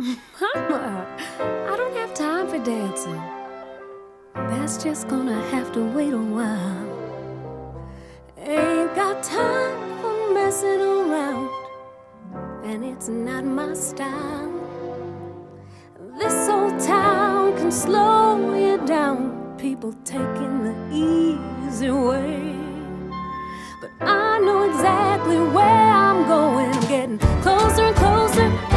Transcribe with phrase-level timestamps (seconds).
[0.00, 1.08] Mama,
[1.66, 3.20] I don't have time for dancing.
[4.32, 6.86] That's just gonna have to wait a while.
[8.36, 11.50] Ain't got time for messing around,
[12.64, 14.52] and it's not my style.
[16.16, 22.54] This old town can slow you down, people taking the easy way.
[23.80, 28.67] But I know exactly where I'm going, getting closer and closer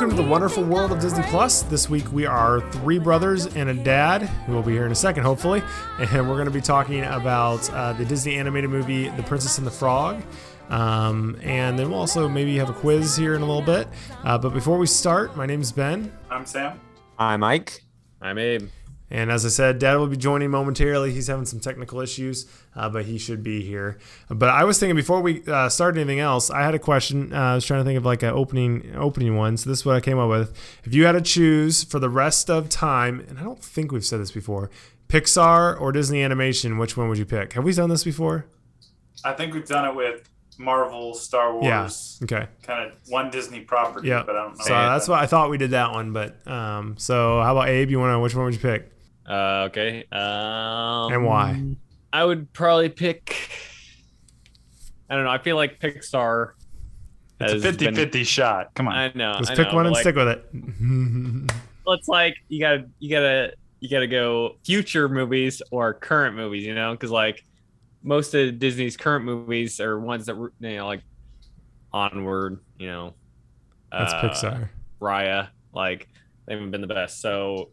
[0.00, 1.22] Welcome to the wonderful world of Disney.
[1.24, 1.60] Plus.
[1.60, 4.94] This week we are three brothers and a dad, who will be here in a
[4.94, 5.62] second, hopefully.
[5.98, 9.66] And we're going to be talking about uh, the Disney animated movie The Princess and
[9.66, 10.22] the Frog.
[10.70, 13.88] Um, and then we'll also maybe have a quiz here in a little bit.
[14.24, 16.10] Uh, but before we start, my name's Ben.
[16.30, 16.80] I'm Sam.
[17.18, 17.82] I'm Mike.
[18.22, 18.70] I'm Abe.
[19.12, 21.12] And as I said, Dad will be joining momentarily.
[21.12, 22.46] He's having some technical issues,
[22.76, 23.98] uh, but he should be here.
[24.28, 27.32] But I was thinking before we uh, start anything else, I had a question.
[27.32, 29.56] Uh, I was trying to think of like an opening opening one.
[29.56, 30.56] So this is what I came up with.
[30.84, 34.04] If you had to choose for the rest of time, and I don't think we've
[34.04, 34.70] said this before,
[35.08, 37.54] Pixar or Disney Animation, which one would you pick?
[37.54, 38.46] Have we done this before?
[39.24, 42.24] I think we've done it with Marvel, Star Wars, Yeah.
[42.24, 42.46] Okay.
[42.62, 44.22] kind of one Disney property, Yeah.
[44.24, 44.64] but I don't know.
[44.64, 46.12] So that's why I thought we did that one.
[46.12, 47.90] But um, so how about Abe?
[47.90, 48.20] You want to?
[48.20, 48.88] Which one would you pick
[49.28, 50.04] Uh, okay.
[50.10, 51.62] Um, and why?
[52.12, 53.50] I would probably pick.
[55.08, 55.30] I don't know.
[55.30, 56.52] I feel like Pixar.
[57.40, 58.74] It's a has 50 been- 50 shot.
[58.74, 58.94] Come on.
[58.94, 59.32] I know.
[59.32, 60.44] Let's I pick know, one and like, stick with it.
[61.92, 66.64] It's like you gotta, you gotta, you gotta go future movies or current movies.
[66.64, 67.42] You know, because like
[68.04, 71.02] most of Disney's current movies are ones that were, you know, like
[71.92, 72.60] Onward.
[72.78, 73.14] You know,
[73.90, 74.68] That's uh, Pixar.
[75.00, 75.48] Raya.
[75.74, 76.06] Like
[76.46, 77.20] they haven't been the best.
[77.20, 77.70] So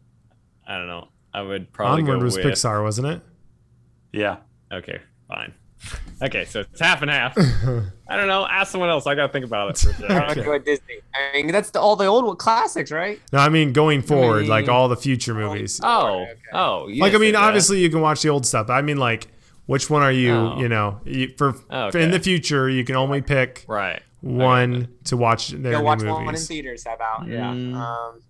[0.66, 1.08] I don't know.
[1.34, 3.20] I would probably Onward go was with, Pixar, wasn't it?
[4.12, 4.38] Yeah.
[4.72, 4.98] Okay,
[5.28, 5.52] fine.
[6.20, 7.38] Okay, so it's half and half.
[8.08, 8.44] I don't know.
[8.50, 9.06] Ask someone else.
[9.06, 9.78] I gotta think about it.
[9.78, 10.16] For a second.
[10.16, 10.96] I'm gonna go Disney.
[11.14, 13.20] I mean, that's the, all the old classics, right?
[13.32, 15.80] No, I mean going forward, like mean- all the future movies.
[15.82, 16.32] oh, Okay.
[16.52, 16.88] oh.
[16.88, 17.44] you like I mean, say that.
[17.44, 18.70] obviously you can watch the old stuff.
[18.70, 19.28] I mean, like,
[19.66, 20.32] which one are you?
[20.32, 20.58] Oh.
[20.58, 24.02] You know, you, for, Oh, for in the future, you can only pick Right.
[24.20, 26.84] one to watch their Go new watch one in theaters.
[26.84, 27.28] How about?
[27.28, 27.52] Yeah.
[27.52, 27.74] Mm.
[27.76, 28.20] Um,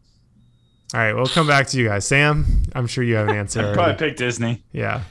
[0.95, 2.07] All right, we'll come back to you guys.
[2.07, 3.61] Sam, I'm sure you have an answer.
[3.69, 4.63] I'd probably pick Disney.
[4.73, 5.03] Yeah,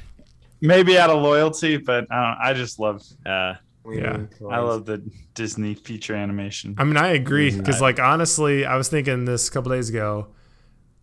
[0.59, 3.53] Maybe out of loyalty, but I, don't, I just love Uh,
[3.88, 4.25] Yeah.
[4.49, 5.03] I love the
[5.35, 6.73] Disney feature animation.
[6.79, 10.27] I mean, I agree because, like, honestly, I was thinking this a couple days ago.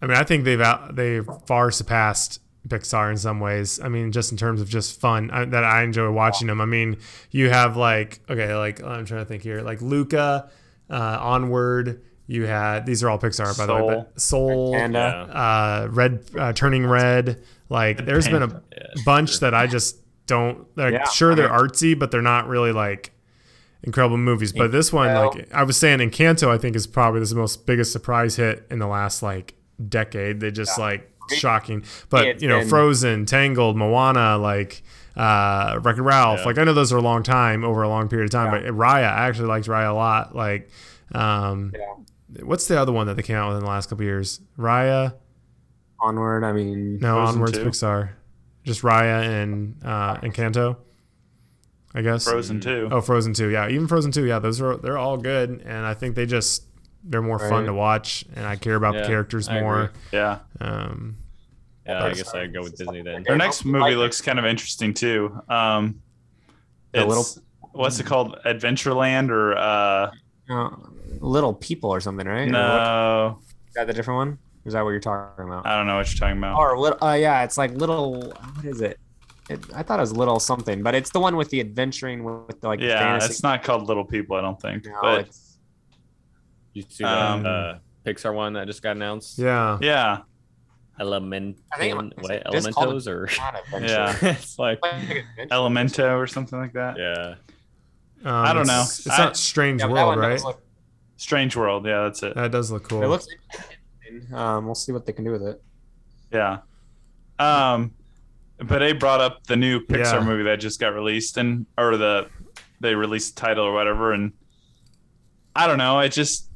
[0.03, 3.79] I mean, I think they've out they far surpassed Pixar in some ways.
[3.81, 6.61] I mean, just in terms of just fun I, that I enjoy watching them.
[6.61, 6.97] I mean,
[7.31, 10.51] you have like okay, like I'm trying to think here, like Luca,
[10.91, 12.03] uh, Onward.
[12.27, 15.01] You had these are all Pixar by the way, but Soul, Panda.
[15.01, 17.43] uh, Red, uh, Turning Red.
[17.69, 18.83] Like, there's been a Yeah.
[19.05, 20.67] bunch that I just don't.
[20.77, 23.11] Like, Yeah, sure, I they're mean- artsy, but they're not really like
[23.83, 24.53] incredible movies.
[24.53, 27.67] But this one, Well- like I was saying, Encanto, I think is probably the most
[27.67, 29.55] biggest surprise hit in the last like
[29.89, 30.41] decade.
[30.41, 31.85] They just like shocking.
[32.09, 34.83] But It's you know, been- Frozen, Tangled, Moana, like
[35.17, 36.41] uh Wreck-It Ralph.
[36.41, 36.47] Yeah.
[36.47, 38.53] Like I know those are a long time over a long period of time.
[38.55, 38.71] Yeah.
[38.71, 40.35] But Raya, I actually liked Raya a lot.
[40.35, 40.71] Like,
[41.15, 41.81] um, Yeah.
[42.43, 44.41] What's the other one that they came out with in the last couple years?
[44.59, 45.15] Raya.
[46.01, 46.45] Onward.
[46.45, 47.65] I mean, No, Frozen Onwards 2?
[47.65, 48.11] Pixar.
[48.65, 50.77] Just Raya and uh, Encanto.
[51.95, 52.25] I guess.
[52.29, 52.89] Frozen Two.
[52.91, 53.51] Oh, Frozen 2.
[53.51, 54.25] Yeah, even Frozen 2.
[54.27, 56.65] Yeah, those are they're all good and I think they just
[57.05, 59.81] they're more fun to watch and I care about the characters I more.
[59.83, 59.95] agree.
[60.13, 60.39] Yeah.
[60.61, 61.17] Um
[61.87, 63.23] yeah, I That's- guess I'd go with Disney then.
[63.25, 65.39] Their next movie looks kind of interesting too.
[65.51, 66.01] Um,
[66.93, 67.43] The it's, little-
[67.73, 68.39] what's it called?
[68.47, 70.11] Adventureland or uh,
[71.21, 72.49] little people or something, right?
[72.49, 73.39] Or what- no?
[73.69, 74.29] Is that the different one?
[74.65, 75.67] Or is that what you're talking about?
[75.67, 76.57] I don't know what you're talking about.
[76.59, 77.03] or little?
[77.05, 78.31] Uh, yeah, it's like little.
[78.55, 78.99] What is it?
[79.51, 79.61] it?
[79.75, 82.69] I thought it was little something, but it's the one with the adventuring with the
[82.69, 83.31] like yeah, fantasy.
[83.31, 84.37] it's not called Little People.
[84.37, 84.87] I don't think.
[84.87, 85.59] No, but it's
[86.73, 87.75] You see the Um, uh,
[88.07, 89.39] Pixar one that just got announced?
[89.39, 89.79] yeah.
[89.83, 90.19] yeah,
[90.99, 91.59] Element.
[91.73, 93.83] I think it was- what, it's called Elementos or not.
[93.83, 94.17] Yeah.
[94.23, 95.25] it's like Like.
[95.51, 96.97] Elemento or something like that.
[96.99, 97.35] yeah.
[98.25, 98.83] Um, I don't it's- know.
[99.11, 100.41] It's I- not Strange Yeah, World, one right?
[101.17, 101.87] Does look- Strange World.
[101.87, 102.35] Yeah, that's it.
[102.35, 103.03] that does look cool.
[103.03, 103.27] It looks.
[104.09, 104.35] interesting.
[104.35, 105.63] Um, we'll see what they can do with it.
[106.33, 106.59] Yeah.
[107.39, 107.93] Um,
[108.59, 110.25] but they brought up the new Pixar Yeah.
[110.25, 112.29] movie that just got released, and or the
[112.81, 114.33] they released the title or whatever, and
[115.57, 115.99] I don't know.
[116.01, 116.49] It just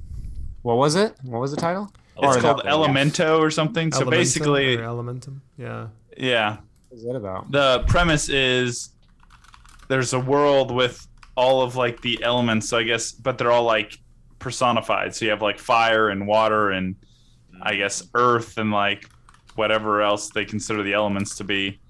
[0.62, 1.14] What was it?
[1.22, 1.90] What was the title?
[2.20, 3.92] it's Or called that- Elemento or something.
[3.92, 5.40] So basically, Elementum.
[5.56, 5.86] Yeah.
[6.16, 6.56] yeah,
[6.88, 7.50] What is it about?
[7.52, 8.90] the premise is
[9.88, 11.06] there's a world with
[11.36, 13.96] all of like the elements, so I guess, but they're all like
[14.38, 15.14] personified.
[15.14, 16.96] So you have like fire and water and
[17.62, 19.08] I guess earth and like
[19.56, 21.80] whatever else they consider the elements to be.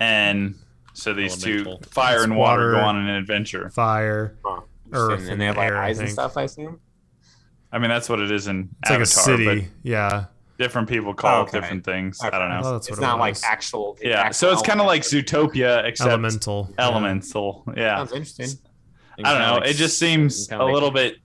[0.00, 0.54] And
[0.94, 1.78] So these Elemental.
[1.78, 2.80] two, fire It's and water, water.
[2.82, 3.70] go on an adventure.
[3.70, 4.36] Fire.
[4.44, 4.60] Huh.
[4.92, 6.36] Earth and, and they have like air, eyes and stuff.
[6.36, 6.80] I assume.
[7.72, 9.60] I mean, that's what it is in It's Avatar, like a city.
[9.62, 10.24] but Yeah.
[10.58, 11.58] different people call Okay.
[11.58, 12.18] it different things.
[12.24, 12.34] Okay.
[12.34, 12.62] I don't know.
[12.62, 13.98] thought that's It's what it not like actual.
[14.00, 15.02] the Yeah, actual so it's kind of like.
[15.02, 16.70] Zootopia, except elemental.
[16.78, 17.64] Elemental.
[17.76, 18.48] Yeah, Sounds interesting.
[19.22, 19.66] I don't know.
[19.68, 21.16] It just seems a little bit.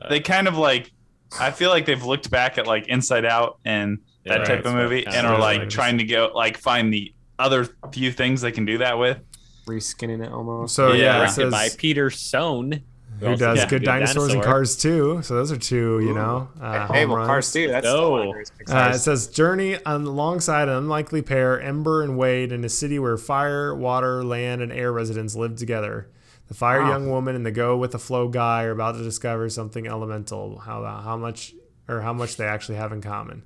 [0.00, 0.92] Uh, They kind of like.
[1.38, 4.46] I feel like they've looked back at like Inside Out and that right.
[4.46, 8.10] type of movie, and are like- like trying to go like find the other few
[8.10, 9.18] things they can do that with.
[9.66, 10.74] Reskinning it almost.
[10.74, 11.16] So yeah, Yeah.
[11.16, 12.82] it directed by Peter Sohn.
[13.20, 13.66] who does Yeah.
[13.68, 15.20] good dinosaurs and Cars too.
[15.22, 16.48] So those are two, you know.
[16.62, 17.26] Uh, hey, home well, runs.
[17.26, 17.66] Cars too.
[17.66, 17.90] That's No.
[17.96, 22.52] still one of Grace Uh, it says journey alongside an unlikely pair, Ember and Wade,
[22.52, 26.06] in a city where fire, water, land, and air residents live together.
[26.48, 26.90] The fire Wow.
[26.90, 30.58] young woman and the go with the flow guy are about to discover something elemental.
[30.58, 31.54] How how much
[31.88, 33.42] or how much they actually have in common.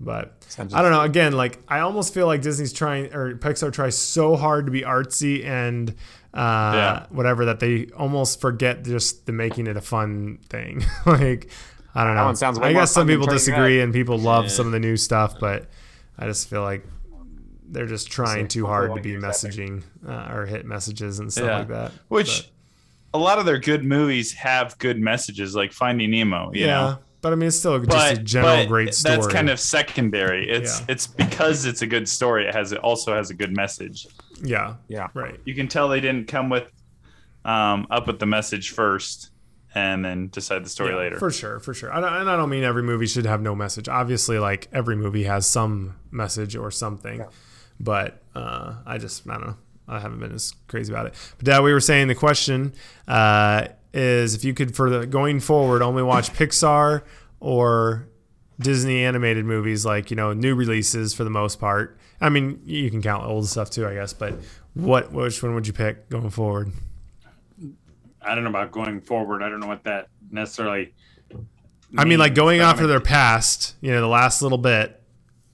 [0.00, 1.00] But I don't know.
[1.00, 4.82] Again, like I almost feel like Disney's trying or Pixar tries so hard to be
[4.82, 5.90] artsy and
[6.32, 7.06] uh, Yeah.
[7.10, 10.84] whatever that they almost forget just the making it a fun thing.
[11.06, 11.50] like
[11.96, 12.26] I don't know.
[12.26, 14.50] one sounds way I guess some people disagree and people love Yeah.
[14.50, 15.68] some of the new stuff, but
[16.16, 16.84] I just feel like
[17.70, 19.56] they're just trying So too hard to be one year's epic.
[19.56, 21.58] messaging uh, or hit messages and stuff Yeah.
[21.58, 21.92] like that.
[22.08, 22.50] Which
[23.14, 26.50] a lot of their good movies have good messages, like Finding Nemo.
[26.52, 29.16] You yeah, know, but I mean, it's still just but a general but great story.
[29.16, 30.48] That's kind of secondary.
[30.50, 30.86] It's Yeah.
[30.88, 32.46] it's because it's a good story.
[32.46, 34.06] It has it also has a good message.
[34.42, 35.08] yeah, yeah.
[35.14, 35.38] right.
[35.44, 36.70] You can tell they didn't come with
[37.44, 39.30] um, up with the message first
[39.74, 41.18] and then decide the story Yeah, later.
[41.18, 41.92] For sure, for sure.
[41.92, 43.88] I don't, and I don't mean every movie should have no message.
[43.88, 47.24] Obviously, like every movie has some message or something.
[47.80, 49.56] But uh, I just, I don't know.
[49.88, 51.14] I haven't been as crazy about it.
[51.38, 52.74] But Dad, we were saying the question
[53.06, 57.02] uh, is if you could, for the going forward, only watch Pixar
[57.40, 58.08] or
[58.60, 61.98] Disney animated movies, like you know, new releases for the most part.
[62.20, 64.12] I mean, you can count old stuff too, I guess.
[64.12, 64.34] But
[64.74, 66.72] what, which one would you pick going forward?
[68.20, 69.42] I don't know about going forward.
[69.42, 70.92] I don't know what that necessarily.
[71.96, 74.97] I mean, like going of their past, you know, the last little bit.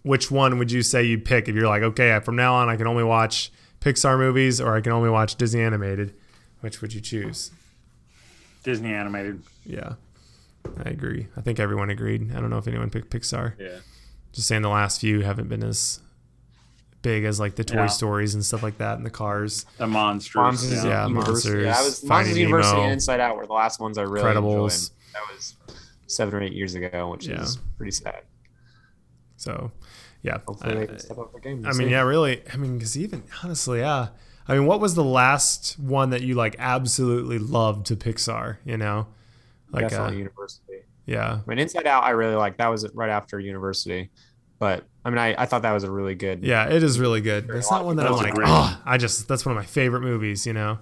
[0.05, 2.69] Which one would you say you'd pick if you're like, okay, uh, from now on,
[2.69, 6.15] I can only watch Pixar movies or I can only watch Disney animated?
[6.61, 7.51] Which would you choose?
[8.63, 9.43] Disney animated.
[9.67, 9.95] Yeah,
[10.85, 11.27] I agree.
[11.37, 12.31] I think everyone agreed.
[12.35, 13.55] I don't know if anyone picked Pixar.
[13.59, 13.79] Yeah.
[14.33, 16.01] Just saying, the last few haven't been as
[17.03, 17.87] big as like the Toy Yeah.
[17.87, 19.65] Stories and stuff like that, and the Cars.
[19.79, 20.35] The monsters.
[20.35, 21.07] Monsters Yeah, yeah.
[21.07, 21.63] University.
[21.63, 24.03] Yeah, I was Monsters, Monsters University Nemo, and Inside Out were the last ones I
[24.03, 24.91] really Incredibles.
[24.91, 25.13] enjoyed.
[25.15, 25.55] That was
[26.07, 27.43] seven or eight years ago, which Yeah.
[27.43, 28.23] is pretty sad.
[29.37, 29.71] So,
[30.25, 30.39] yeah.
[30.49, 31.65] Hopefully they I- can step up their game.
[31.65, 31.93] I We'll mean, see.
[31.93, 32.43] yeah, really.
[32.53, 34.09] I mean, because even honestly, yeah.
[34.49, 38.57] I mean, what was the last one that you like absolutely loved to Pixar?
[38.65, 39.07] You know,
[39.71, 40.83] like uh, University.
[41.07, 42.57] yeah, I mean, Inside Out, I really like.
[42.59, 44.11] That was right after University,
[44.59, 46.43] but I mean, I, I thought that was a really good.
[46.45, 46.67] yeah.
[46.69, 47.49] It is really good.
[47.51, 50.01] It's not one that I'm That's like, oh, I just that's one of my favorite
[50.03, 50.47] movies.
[50.47, 50.79] You know,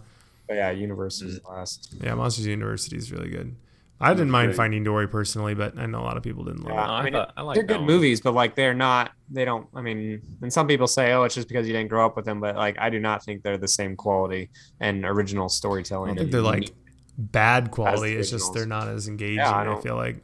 [0.49, 1.95] But yeah, University's the last.
[2.03, 3.55] yeah, Monsters University is really good.
[4.01, 4.57] I didn't mind great.
[4.57, 6.85] Finding Dory personally, but I know a lot of people didn't love Yeah.
[6.85, 6.89] it.
[6.89, 7.87] I, I mean, thought, I like They're good one.
[7.87, 9.13] movies, but like they're not.
[9.31, 9.69] They don't.
[9.75, 12.25] I mean, and some people say, "Oh, it's just because you didn't grow up with
[12.25, 14.51] them," but like I do not think they're the same quality
[14.81, 16.09] and original I storytelling.
[16.15, 16.71] don't think they're like
[17.17, 18.15] bad quality.
[18.15, 19.37] the It's just they're not as engaging.
[19.37, 20.17] Yeah, I I, don't- feel like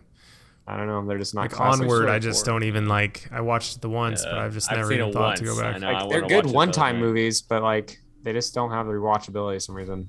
[0.66, 1.06] I don't know.
[1.06, 2.08] They're just not like onward.
[2.08, 3.28] I just don't even like.
[3.32, 5.58] I watched it the once, but I've just I've never even it thought to go
[5.58, 5.76] back.
[5.76, 5.92] I know.
[5.92, 9.60] Like, they're good one-time though, movies, but like they just don't have the rewatchability for
[9.60, 10.08] some reason.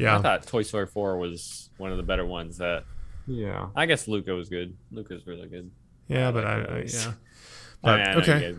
[0.00, 2.58] Yeah, I thought Toy Story 4 was one of the better ones.
[2.58, 2.84] That
[3.26, 3.68] Yeah.
[3.76, 4.76] I guess Luca was good.
[4.90, 5.70] Luca's really good.
[6.08, 7.06] yeah, I but like I, I those.
[7.06, 7.12] yeah.
[7.82, 8.56] But mean, I know okay.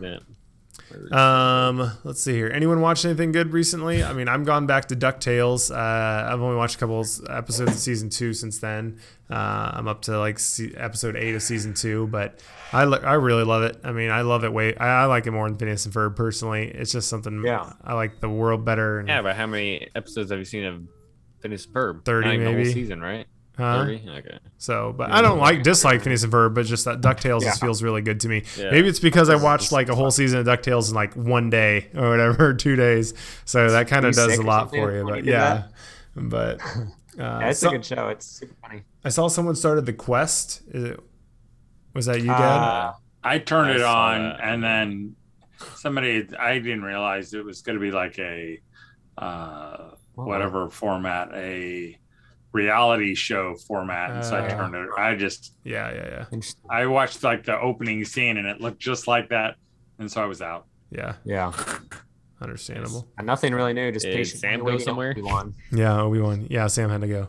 [1.10, 2.50] Um, let's see here.
[2.52, 4.02] Anyone watch anything good recently?
[4.02, 5.70] I mean, I'm gone back to Ducktales.
[5.70, 5.76] Uh,
[6.32, 8.98] I've only watched a couple episodes of season two since then.
[9.30, 12.40] Uh, I'm up to like se- episode eight of season two, but
[12.72, 13.78] I li- I really love it.
[13.84, 14.74] I mean, I love it way.
[14.76, 16.68] I, I like it more than Phineas and Ferb personally.
[16.68, 17.42] It's just something.
[17.44, 17.72] Yeah.
[17.84, 18.98] I like the world better.
[18.98, 20.82] And, Yeah, but how many episodes have you seen of
[21.42, 22.04] Phineas and Ferb?
[22.04, 22.64] 30 Not the maybe.
[22.64, 23.26] whole season, right?
[23.58, 23.84] huh?
[23.84, 24.08] 30?
[24.18, 24.38] Okay.
[24.58, 27.48] So, but I don't like dislike Phineas and Ferb, but just that Ducktales Yeah.
[27.50, 28.44] just feels really good to me.
[28.56, 28.70] Yeah.
[28.70, 31.88] Maybe it's because I watched like a whole season of Ducktales in like one day
[31.94, 33.12] or whatever, two days.
[33.44, 35.04] So that kind of does a lot for you.
[35.04, 35.64] But yeah,
[36.16, 36.84] but uh,
[37.18, 38.08] Yeah, it's so- a good show.
[38.08, 38.82] It's super funny.
[39.04, 40.62] I saw someone started the Quest.
[40.70, 41.00] Is it,
[41.94, 42.40] was that you, Dad?
[42.40, 42.92] Uh,
[43.24, 44.40] I turned I it on, that.
[44.42, 45.16] and then
[45.76, 48.60] somebody I didn't realize it was going to be like a
[49.18, 51.98] uh, whatever format, a
[52.52, 54.50] reality show format, and so I Uh.
[54.56, 54.88] turned it.
[54.98, 56.40] I just yeah, yeah, yeah.
[56.70, 59.56] I watched like the opening scene, and it looked just like that,
[59.98, 60.66] and so I was out.
[60.90, 61.14] yeah.
[61.24, 61.52] Yeah.
[62.40, 63.06] Understandable.
[63.16, 63.92] And nothing really new.
[63.92, 64.40] Just Did patient.
[64.40, 65.12] Sam go somewhere?
[65.12, 65.54] Obi-Wan.
[65.70, 66.46] Yeah, Obi Wan.
[66.50, 67.28] Yeah, Sam had to go.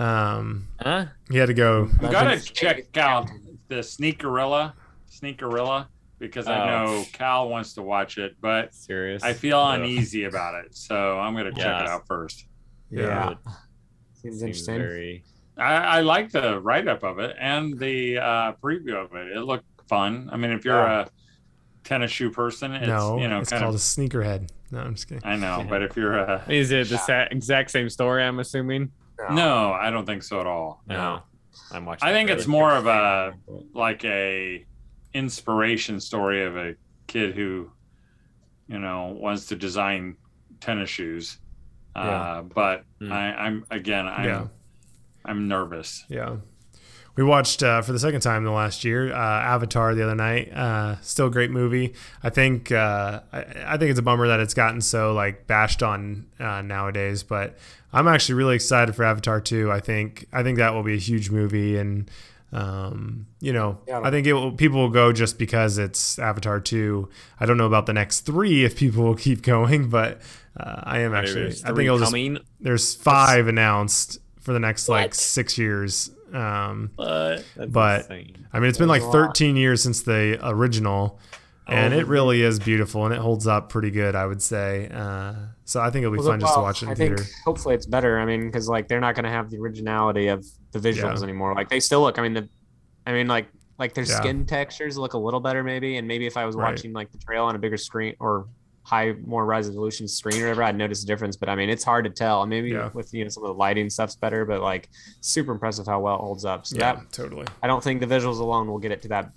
[0.00, 1.06] Um, Huh?
[1.30, 1.88] he had to go.
[2.02, 3.28] You gotta check out
[3.68, 4.74] the Sneakerella,
[5.10, 5.86] Sneakerella
[6.20, 6.66] because I Oh.
[6.86, 9.22] know Cal wants to watch it, but Serious.
[9.24, 9.80] I feel Ugh.
[9.80, 11.82] uneasy about it, so I'm gonna check Yeah.
[11.82, 12.46] it out first.
[12.90, 13.00] Yeah.
[13.02, 13.28] Yeah.
[14.12, 14.76] Seems Seems interesting.
[14.76, 15.24] very.
[15.56, 19.36] I, I like the write up of it and the uh, preview of it.
[19.36, 20.28] It looked fun.
[20.32, 21.00] I mean, if you're Yeah.
[21.02, 21.06] a
[21.84, 23.80] tennis shoe person, it's no, you know it's kind called of.
[23.80, 24.48] a sneakerhead.
[24.70, 25.24] No, I'm just kidding.
[25.26, 28.22] I know, but if you're a Is it the sa- exact same story?
[28.22, 28.92] I'm assuming.
[29.32, 30.82] no, I don't think so at all.
[30.86, 31.22] No.
[31.72, 32.08] I'm watching.
[32.08, 33.34] I think it's more of a
[33.74, 34.64] like a
[35.14, 36.74] inspiration story of a
[37.06, 37.70] kid who,
[38.68, 40.16] you know, wants to design
[40.60, 41.38] tennis shoes.
[41.96, 43.12] Uh, but Hmm.
[43.12, 44.46] I, I'm again, I'm Yeah.
[45.24, 46.04] I'm nervous.
[46.08, 46.36] Yeah.
[47.16, 50.14] We watched uh, for the second time in the last year uh, Avatar the other
[50.14, 50.52] night.
[50.54, 51.92] Uh, still a great movie.
[52.22, 55.82] I think uh, I, I think it's a bummer that it's gotten so like bashed
[55.82, 57.58] on uh, nowadays, but
[57.92, 59.70] I'm actually really excited for Avatar 2.
[59.70, 62.08] I think I think that will be a huge movie, and
[62.52, 64.00] um, you know Yeah.
[64.02, 67.08] I think it will, people will go just because it's Avatar 2.
[67.38, 70.20] I don't know about the next three if people will keep going, but
[70.56, 71.42] uh, I am actually.
[71.42, 72.38] There's I think it'll just coming.
[72.60, 76.10] there's five announced for the next like six years.
[76.32, 78.46] Um, But, But- insane.
[78.52, 79.26] I mean, it's been like There's a lot.
[79.36, 81.18] 13 years since the original,
[81.70, 81.98] and Oh.
[81.98, 84.88] it really is beautiful, and it holds up pretty good, I would say.
[84.92, 85.34] Uh,
[85.64, 87.16] so I think it'll be Well, fun just to well, watch it in I theater.
[87.18, 88.18] think hopefully it's better.
[88.18, 91.22] I mean, because like they're not going to have the originality of the visuals Yeah.
[91.24, 91.54] anymore.
[91.54, 92.18] Like they still look.
[92.18, 92.48] I mean, the,
[93.06, 93.48] I mean, like
[93.78, 94.16] like their Yeah.
[94.20, 95.96] skin textures look a little better maybe.
[95.96, 96.70] And maybe if I was Right.
[96.72, 98.46] watching like the trail on a bigger screen or
[98.82, 101.36] high more resolution screen or whatever, I'd notice a difference.
[101.36, 102.44] But I mean, it's hard to tell.
[102.46, 102.90] Maybe Yeah.
[102.92, 104.90] with you know some of the lighting stuff's better, but like
[105.22, 106.66] super impressive how well it holds up.
[106.66, 107.46] So Yeah, that totally.
[107.62, 109.32] I don't think the visuals alone will get it to that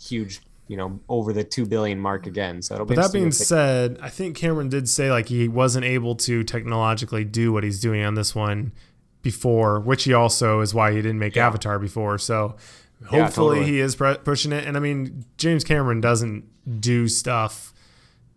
[0.00, 0.40] huge.
[0.68, 2.62] You know, over the two billion mark again.
[2.62, 2.94] So it'll be.
[2.94, 6.44] But that being to said, I think Cameron did say like he wasn't able to
[6.44, 8.72] technologically do what he's doing on this one
[9.22, 11.46] before, which he also is why he didn't make Yeah.
[11.48, 12.18] Avatar before.
[12.18, 12.56] So
[13.00, 13.64] Yeah, hopefully totally.
[13.72, 14.64] he is pre- pushing it.
[14.66, 16.44] And I mean, James Cameron doesn't
[16.80, 17.72] do stuff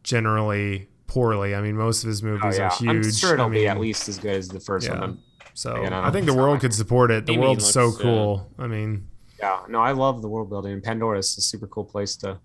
[0.04, 1.54] generally poorly.
[1.56, 2.68] I mean, most of his Oh, movies yeah.
[2.68, 3.06] are huge.
[3.08, 5.00] I'm sure it'll I be at least as good as the first Yeah.
[5.00, 5.18] one.
[5.54, 7.26] So Again, I I, think the world could support it.
[7.26, 8.50] The Amy world's so looks, uh, cool.
[8.58, 9.08] I mean,
[9.42, 10.74] Yeah, no, I love the world building.
[10.74, 12.40] And pandora is a super cool place to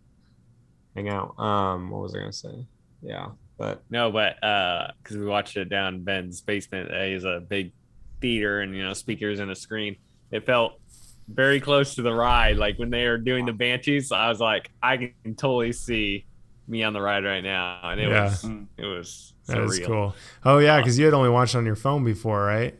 [0.94, 1.38] hang out.
[1.38, 2.66] Um, what was I gonna say?
[3.02, 7.24] Yeah, but No, but uh, because we watched it down in Ben's basement, uh, he's
[7.24, 7.72] a big
[8.20, 9.96] theater and you know speakers and a screen.
[10.30, 10.80] It felt
[11.28, 12.56] very close to the ride.
[12.56, 16.24] Like when they were doing the Banshees, I was like, I can totally see
[16.68, 18.24] me on the ride right now, and it Yeah.
[18.24, 18.66] was Mm.
[18.78, 19.86] it was that surreal.
[19.86, 20.14] cool.
[20.44, 22.74] Oh yeah, because you had only watched it on your phone before, right?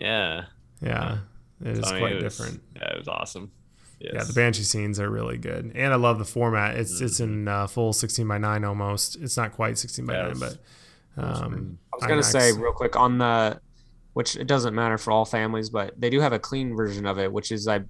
[0.00, 0.44] Yeah,
[0.80, 1.18] Yeah,
[1.64, 2.62] it is So, I mean, quite it was- different.
[2.76, 3.50] Yeah, it was awesome.
[4.00, 4.12] Yes.
[4.14, 6.76] Yeah, the Banshee scenes are really good, and I love the format.
[6.76, 7.32] It's it's Mm-hmm.
[7.32, 9.16] in uh, full 16 by 9 almost.
[9.16, 10.58] It's not quite 16 by 9, but
[11.16, 12.24] um, I was gonna IMAX.
[12.26, 13.60] say real quick on the,
[14.12, 17.18] which it doesn't matter for all families, but they do have a clean version of
[17.18, 17.80] it, which is I,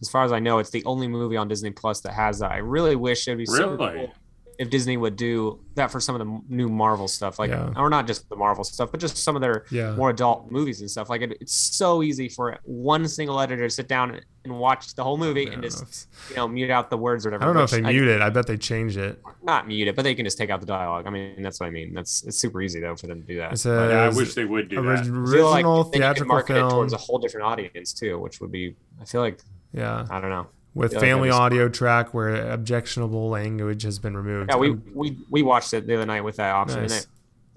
[0.00, 2.50] as far as I know, it's the only movie on Disney Plus that has that.
[2.50, 4.06] I really wish it'd be super Really?
[4.06, 4.14] cool
[4.58, 7.72] if Disney would do that for some of the new Marvel stuff, like Yeah.
[7.76, 10.80] or not just the Marvel stuff, but just some of their yeah, more adult movies
[10.80, 11.08] and stuff.
[11.08, 15.02] Like it, it's so easy for one single editor to sit down and watch the
[15.04, 17.44] whole movie I and just if- you know mute out the words or whatever.
[17.44, 18.20] I don't know if they I- mute it.
[18.20, 19.20] I bet they changed it.
[19.42, 21.06] not mute it, but they can just take out the dialogue.
[21.06, 21.94] I mean, that's what I mean.
[21.94, 23.52] That's it's super easy though for them to do that.
[23.54, 25.28] It But Yeah, I wish they would do orig- that.
[25.28, 26.70] I feel like original then you could theatrical market it film.
[26.70, 28.74] towards a whole different audience too, which would be.
[29.00, 29.40] I feel like
[29.72, 30.46] Yeah, I don't know.
[30.74, 34.50] With feel family audio track where objectionable language has been removed.
[34.50, 36.82] Yeah, we we we watched it the other night with that option.
[36.82, 37.02] Nice.
[37.02, 37.06] It,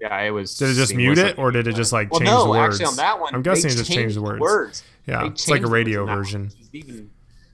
[0.00, 0.56] yeah, it was.
[0.58, 2.74] did it just mute it, or did it just like Well, change no, the words?
[2.74, 4.40] actually on that one, I'm guessing it just changed the words.
[4.40, 4.84] words.
[5.06, 6.44] Yeah, it's like a radio version.
[6.44, 7.10] Which is even,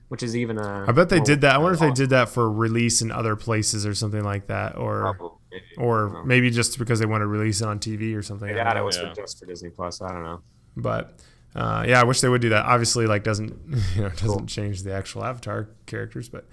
[0.09, 1.55] which is even uh, I bet they did that.
[1.55, 4.75] I wonder if they did that for release in other places or something like that,
[4.75, 5.63] or Probably, maybe.
[5.77, 8.49] or maybe just because they want to release it on TV or something.
[8.49, 9.13] Yeah, don't it was Yeah.
[9.15, 10.01] just for Disney Plus.
[10.01, 10.41] I don't know.
[10.75, 11.19] But
[11.55, 12.65] uh, yeah, I wish they would do that.
[12.65, 13.53] Obviously, like doesn't
[13.95, 14.45] you know doesn't Cool.
[14.45, 16.45] change the actual Avatar characters, but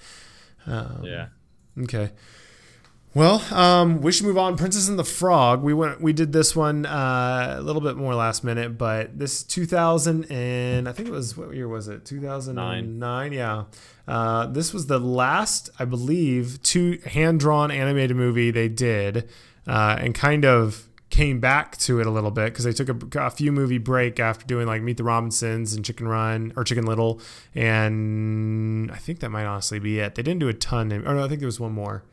[0.67, 1.27] um, yeah.
[1.83, 2.11] Okay.
[3.13, 4.57] Well, um, we should move on.
[4.57, 5.63] Princess and the Frog.
[5.63, 6.01] We went.
[6.01, 10.89] We did this one uh, a little bit more last minute, but this 2000 and
[10.89, 12.05] I think it was what year was it?
[12.05, 13.33] 2009.
[13.33, 13.65] Yeah.
[14.07, 19.29] Uh, this was the last, I believe, two hand drawn animated movie they did,
[19.67, 23.27] uh, and kind of came back to it a little bit because they took a,
[23.27, 26.87] a few movie break after doing like Meet the Robinsons and Chicken Run or Chicken
[26.87, 27.21] Little,
[27.55, 30.15] and I think that might honestly be it.
[30.15, 30.93] They didn't do a ton.
[30.93, 32.05] Or no, I think there was one more.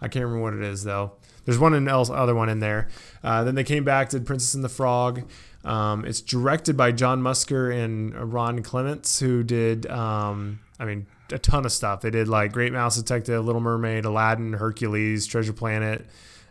[0.00, 1.12] I can't remember what it is though.
[1.44, 2.88] There's one in else, other one in there.
[3.24, 5.22] Uh, then they came back, did Princess and the Frog.
[5.64, 11.38] Um, it's directed by John Musker and Ron Clements, who did, um, I mean, a
[11.38, 12.00] ton of stuff.
[12.00, 16.06] They did like Great Mouse Detective, Little Mermaid, Aladdin, Hercules, Treasure Planet,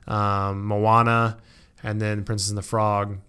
[0.08, 1.38] um, Moana,
[1.84, 3.20] and then Princess and the Frog.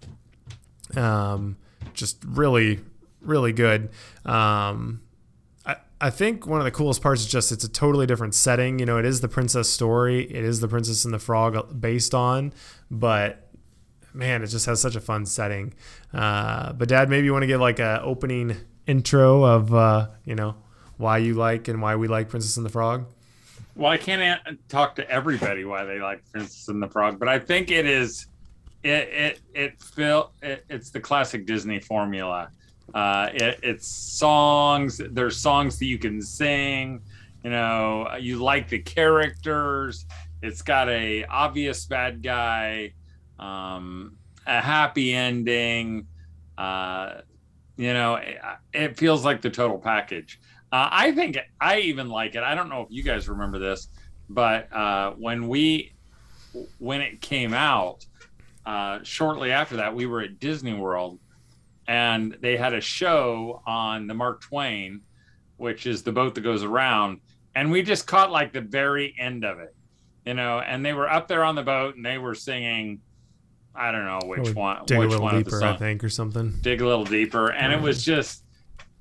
[0.95, 1.57] Um,
[1.93, 2.79] just really,
[3.21, 3.89] really good.
[4.25, 5.01] Um,
[5.65, 8.79] I, I think one of the coolest parts is just it's a totally different setting.
[8.79, 10.23] You know, it is the princess story.
[10.23, 12.53] It is the Princess and the Frog based on,
[12.89, 13.47] but
[14.13, 15.73] man, it just has such a fun setting.
[16.13, 20.35] Uh, but Dad, maybe you want to give like a opening intro of uh, you
[20.35, 20.55] know
[20.97, 23.05] why you like and why we like Princess and the Frog.
[23.75, 27.39] Well, I can't talk to everybody why they like Princess and the Frog, but I
[27.39, 28.27] think it is
[28.83, 32.49] it it it feel it, it's the classic Disney formula.
[32.93, 35.01] Uh, it, it's songs.
[35.11, 37.01] There's songs that you can sing.
[37.43, 40.05] You know, you like the characters.
[40.41, 42.93] It's got a obvious bad guy,
[43.39, 46.07] um, a happy ending.
[46.57, 47.21] Uh,
[47.77, 48.37] you know, it,
[48.73, 50.39] it feels like the total package.
[50.71, 52.43] Uh, I think I even like it.
[52.43, 53.87] I don't know if you guys remember this,
[54.29, 55.93] but uh, when we
[56.79, 58.05] when it came out,
[58.65, 61.19] uh, shortly after that, we were at Disney World,
[61.87, 65.01] and they had a show on the Mark Twain,
[65.57, 67.21] which is the boat that goes around,
[67.55, 69.75] and we just caught like the very end of it,
[70.25, 70.59] you know.
[70.59, 73.01] And they were up there on the boat, and they were singing.
[73.73, 74.83] I don't know which one.
[74.85, 76.53] Dig a which little one of the deeper, I think, or something.
[76.61, 78.43] dig a little deeper and it was just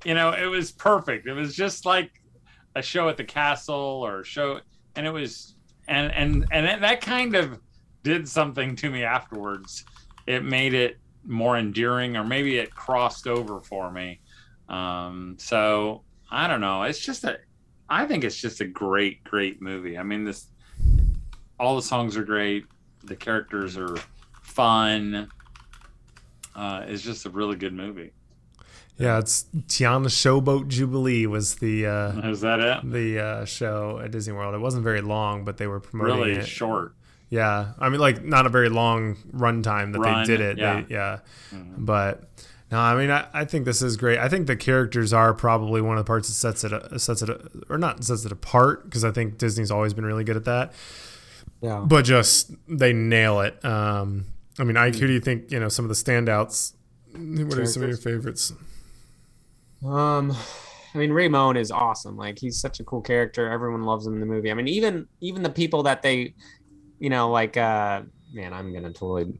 [0.05, 2.11] you know it was perfect it was just like
[2.77, 4.61] a show at the castle or a show
[4.95, 5.57] and it was
[5.89, 7.59] and and and that kind of
[8.03, 9.85] did something to me afterwards
[10.27, 14.21] it made it more endearing or maybe it crossed over for me
[14.69, 17.37] um so i don't know it's just a
[17.89, 20.47] i think it's just a great great movie i mean this
[21.59, 22.65] all the songs are great
[23.05, 23.97] the characters are
[24.43, 25.29] fun
[26.57, 28.11] uh, it's just a really good movie.
[28.99, 32.91] Yeah, it's Tiana Showboat Jubilee was the uh, Is that it?
[32.91, 34.55] the uh, show at Disney World.
[34.55, 36.47] It wasn't very long, but they were promoting Really it.
[36.47, 36.95] short.
[37.31, 40.59] Yeah, I mean, like not a very long run time that Run, they did it.
[40.59, 40.81] yeah.
[40.83, 41.19] They, yeah.
[41.53, 41.75] Mhm.
[41.79, 42.29] But
[42.73, 44.19] no, I mean, I, I think this is great.
[44.19, 47.31] I think the characters are probably one of the parts that sets it sets it
[47.69, 50.73] or not sets it apart because I think Disney's always been really good at that.
[51.61, 51.85] Yeah.
[51.87, 53.65] But just they nail it.
[53.65, 54.27] Um,
[54.59, 56.75] I mean, Ike, who do you think you know some of the standouts?
[57.13, 58.53] What are some of your favorites?
[59.85, 60.37] Um,
[60.95, 62.17] I mean, Raymond is awesome.
[62.17, 63.51] Like he's such a cool character.
[63.51, 64.51] Everyone loves him in the movie.
[64.51, 66.35] I mean, even even the people that they,
[67.01, 69.33] you know, like uh, man, I'm gonna totally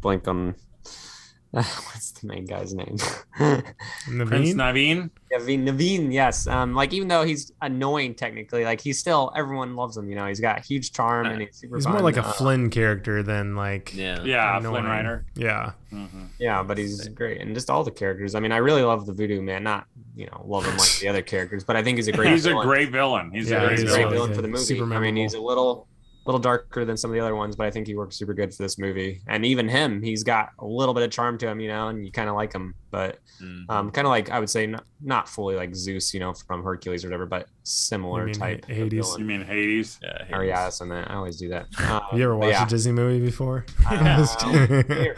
[0.00, 0.54] blank on
[1.50, 2.96] what's the main guy's name.
[3.36, 3.64] Prince
[4.08, 4.54] Naveen?
[4.54, 5.10] Naveen.
[5.32, 6.46] Naveen, Naveen, yes.
[6.46, 10.08] Um, like even though he's annoying technically, like he's still everyone loves him.
[10.08, 11.76] You know, he's got huge charm and he's super.
[11.76, 12.04] He's more fun.
[12.04, 14.22] like a Uh, Flynn character than like Yeah.
[14.22, 14.74] Yeah, annoying.
[14.82, 15.26] Flynn Rider.
[15.34, 18.36] Yeah, hmm Yeah, but he's great, and just all the characters.
[18.36, 19.64] I mean, I really love the Voodoo Man.
[19.64, 22.30] Not you know love him like the other characters, but I think he's a great.
[22.32, 22.66] He's a villain.
[22.68, 23.32] great villain.
[23.32, 24.12] He's Yeah, a great he's a great villain.
[24.12, 24.36] really villain good.
[24.36, 24.64] for the movie.
[24.64, 25.22] Super I mean, memorable.
[25.22, 25.88] he's a little
[26.30, 28.54] little darker than some of the other ones, but I think he works super good
[28.54, 29.20] for this movie.
[29.26, 32.04] And even him, he's got a little bit of charm to him, you know, and
[32.04, 32.74] you kind of like him.
[32.90, 33.64] But Mhm.
[33.68, 36.62] um, kind of like I would say not, not fully like Zeus, you know, from
[36.62, 38.66] Hercules or whatever, but similar mean type.
[38.68, 39.16] H- Hades?
[39.18, 39.98] You mean Hades?
[40.02, 40.36] yeah.
[40.36, 41.10] Or yeah, that's in that.
[41.10, 41.66] I always do that.
[41.80, 42.64] Um, you ever watched yeah.
[42.66, 43.64] a Disney movie before?
[43.90, 44.26] Uh,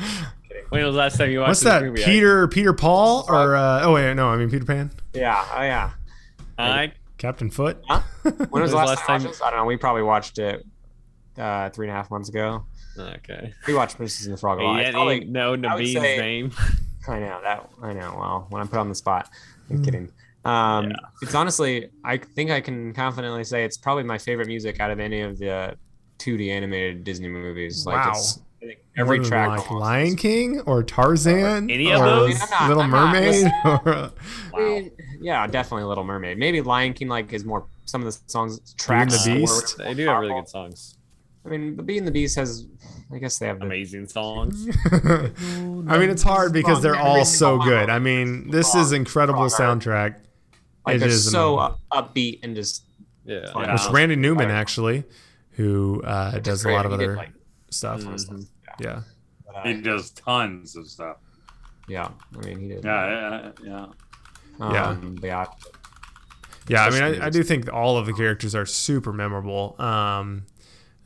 [0.69, 1.83] When was the last time you watched What's that?
[1.83, 2.03] movie?
[2.03, 5.45] Peter Peter Paul or uh, oh wait no I mean Peter Pan Yeah.
[5.55, 5.91] Oh yeah.
[6.59, 7.83] I, Captain Foot.
[7.89, 8.01] Huh?
[8.51, 9.07] When was the last, time?
[9.09, 9.43] I watched this?
[9.43, 9.65] I don't know.
[9.65, 10.67] We probably watched it
[11.39, 12.65] uh, three and a half months ago.
[12.99, 13.53] okay.
[13.67, 14.81] We watched Princess and the Frog a lot.
[14.81, 16.53] Yeah, probably, ain't know I Naveen's say- name.
[17.09, 17.69] I know that.
[17.83, 18.15] I know.
[18.17, 19.29] Well, when I'm put on the spot,
[19.71, 19.85] I'm Mm.
[19.85, 20.13] kidding.
[20.45, 20.97] Um, Yeah.
[21.23, 25.01] It's honestly, I think I can confidently say it's probably my favorite music out of
[25.01, 25.77] any of the
[26.19, 27.85] 2D animated Disney movies.
[27.87, 28.13] Like Wow.
[28.13, 28.41] it's
[28.97, 29.49] every More than, track.
[29.59, 32.37] like Lion King or Tarzan Any of those?
[32.37, 33.53] I mean, not- Little I'm Mermaid listening.
[33.65, 34.13] or
[34.55, 34.91] I mean,
[35.21, 36.39] yeah, definitely Little Mermaid.
[36.39, 39.25] Maybe Lion King like is more some of the songs tracks.
[39.25, 39.79] the Beast?
[39.79, 40.97] They do have really good songs.
[41.45, 42.67] I mean, but Being the Beast has,
[43.13, 44.69] I guess they have the Amazing songs.
[44.93, 47.91] I mean it's hard because they're all so good.
[47.91, 50.17] I mean this is incredible soundtrack.
[50.87, 51.79] like It they're is so amazing.
[51.93, 52.85] upbeat and just
[53.25, 53.53] Yeah.
[53.53, 53.65] Fun.
[53.65, 53.73] Yeah.
[53.73, 55.05] Which Randy Newman actually,
[55.53, 57.33] who uh, Which is does a lot of He did, other like,
[57.71, 58.01] stuff.
[58.03, 58.47] Mhm.
[58.81, 59.01] Yeah.
[59.47, 61.17] but, uh, He does tons of stuff.
[61.89, 62.09] yeah,
[62.41, 62.85] I mean he did.
[62.85, 63.87] Yeah, yeah, yeah.
[64.61, 64.97] Um, Yeah.
[65.21, 65.47] But yeah,
[66.69, 69.75] Yeah, I mean, I, I do think all of the characters are super memorable.
[69.81, 70.45] Um,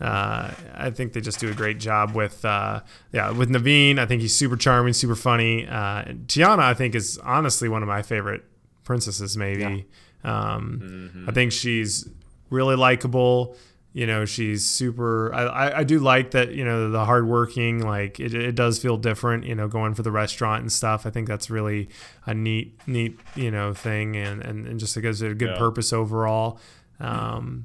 [0.01, 2.81] uh, I think they just do a great job with, uh,
[3.13, 3.99] yeah, with Naveen.
[3.99, 5.67] I think he's super charming, super funny.
[5.67, 8.45] Uh, Tiana, I think, is honestly one of my favorite
[8.85, 9.37] princesses.
[9.37, 9.87] Maybe
[10.25, 12.09] um, I think she's
[12.51, 13.57] really likable.
[13.95, 15.33] You know, she's super.
[15.35, 16.53] I, I, I do like that.
[16.53, 17.81] You know, the hardworking.
[17.81, 19.45] Like it, it does feel different.
[19.47, 21.07] You know, going for the restaurant and stuff.
[21.07, 21.89] I think that's really
[22.27, 23.19] a neat, neat.
[23.35, 25.59] You know, thing, and and, and just it gives it a good Yeah.
[25.59, 26.61] purpose overall.
[27.01, 27.65] Um,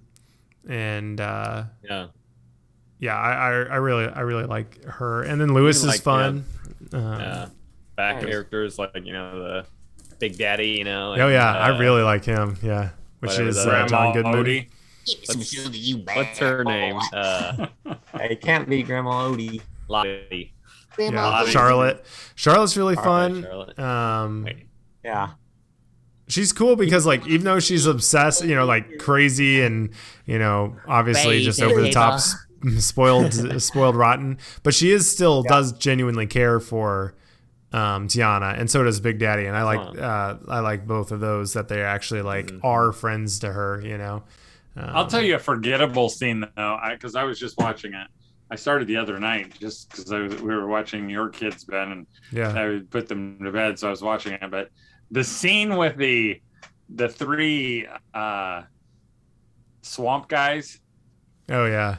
[0.67, 2.07] and uh, Yeah.
[3.01, 5.23] Yeah, I, I, I really, I really like her.
[5.23, 6.45] And then Louis is like, fun.
[6.93, 7.47] Um, Yeah.
[7.97, 8.25] Back Nice.
[8.25, 9.65] characters like you know the
[10.19, 10.69] Big Daddy.
[10.69, 11.09] You know.
[11.09, 12.57] Oh and, yeah, I uh, really like him.
[12.63, 13.91] Yeah, which is that uh, is.
[13.91, 14.45] John Grandma Goodman.
[14.45, 14.67] Odie.
[15.25, 16.97] What's, what's her name?
[17.11, 17.67] Uh,
[18.13, 19.61] It can't be Grandma Odie.
[19.89, 20.53] Lottie.
[20.97, 21.51] Yeah, Lottie.
[21.51, 22.05] Charlotte.
[22.35, 23.41] Charlotte's really fun.
[23.43, 23.79] Charlotte.
[23.79, 24.47] Um,
[25.03, 25.31] Yeah.
[26.27, 29.89] she's cool because like even though she's obsessed, you know, like crazy and
[30.25, 32.35] you know, obviously just over the top, s-
[32.79, 37.15] spoiled, spoiled rotten, but she is still does genuinely care for
[37.73, 41.19] um, Tiana, and so does Big Daddy, and I like uh, I like both of
[41.19, 44.23] those that they actually like are friends to her, you know.
[44.75, 48.07] Um, I'll tell you a forgettable scene though, because I, was just watching it.
[48.49, 52.53] I started the other night just because we were watching your kids, Ben, and Yeah,
[52.53, 54.51] I would put them to bed, so I was watching it.
[54.51, 54.69] But
[55.09, 56.41] the scene with the
[56.89, 58.63] the three uh,
[59.81, 60.79] swamp guys.
[61.49, 61.97] oh yeah,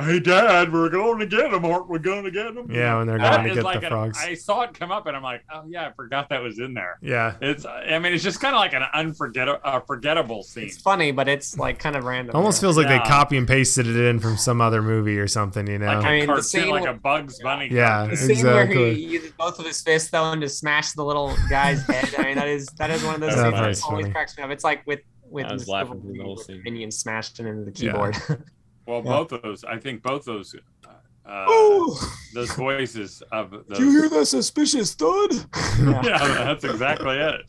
[0.00, 1.98] Hey, Dad, we're going to get them, aren't we?
[1.98, 2.70] Going to get them?
[2.70, 2.98] yeah.
[2.98, 4.18] When they're That going to get like the an- frogs.
[4.20, 6.74] I saw it come up, and I'm like, oh yeah, I forgot that was in
[6.74, 6.98] there.
[7.00, 10.64] yeah, It's, I mean, it's just kind of like an unforgettable, uh, forgettable scene.
[10.64, 12.34] It's funny, but it's like kind of random.
[12.34, 12.66] almost yeah.
[12.66, 15.78] feels like they copy and pasted it in from some other movie or something, you
[15.78, 15.86] know.
[15.86, 17.68] Like a I mean, the cartoon, scene like where- a Bugs Bunny.
[17.70, 17.88] Yeah.
[18.06, 18.10] cartoon.
[18.10, 18.94] The scene where Exactly.
[18.94, 22.12] he uses both of his fists though and just smash the little guy's head.
[22.18, 24.10] I mean, that is that is one of those That things that always funny.
[24.10, 24.50] cracks me up.
[24.50, 25.68] It's like with with I was Mr.
[25.68, 26.62] laughing through the whole with scene.
[26.64, 28.36] minions smashed into the Yeah.
[28.88, 29.04] keyboard.
[29.04, 29.18] Well, Yeah.
[29.22, 33.64] both of those, I think both those, uh, oh, those voices of those.
[33.78, 35.30] do you hear that suspicious thud?
[36.04, 37.40] Yeah, that's exactly it.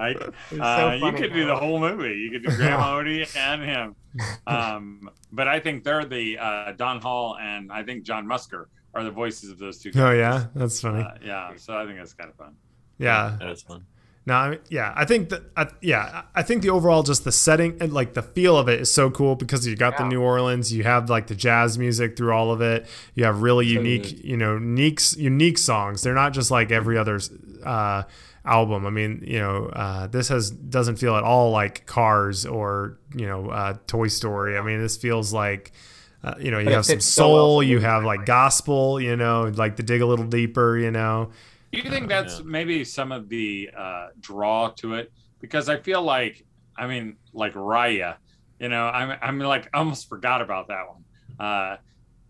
[0.00, 1.18] I, It's so uh, you funny.
[1.20, 2.14] could do the whole movie.
[2.14, 3.94] You could do Grandma Odie and him.
[4.48, 9.04] Um, but I think they're the uh, Don Hall and I think John Musker are
[9.04, 9.92] the voices of those two.
[9.94, 11.02] oh yeah, that's funny.
[11.04, 12.56] Uh, yeah, so I think that's kind of fun.
[12.98, 13.84] yeah, That is fun.
[14.28, 17.32] No, I mean, yeah, I think that, I, yeah, I think the overall just the
[17.32, 20.20] setting and like the feel of it is so cool because you got the New
[20.20, 24.22] Orleans, you have like the jazz music through all of it, you have really unique,
[24.22, 26.02] you know, unique, unique songs.
[26.02, 27.18] They're not just like every other
[27.64, 28.02] uh,
[28.44, 28.84] album.
[28.84, 33.26] I mean, you know, uh, this has doesn't feel at all like Cars or you
[33.26, 34.58] know, uh, Toy Story.
[34.58, 35.72] I mean, this feels like.
[36.20, 39.00] Uh, you know, you But have some fits so well soul, you have like gospel,
[39.00, 41.30] you know, like the dig a little deeper, you know.
[41.72, 42.44] Do you think that's Yeah.
[42.46, 45.12] maybe some of the uh, draw to it?
[45.40, 46.44] Because I feel like,
[46.76, 48.16] I mean, like Raya,
[48.58, 51.04] you know, I'm, I'm like, almost forgot about that one.
[51.38, 51.76] Uh,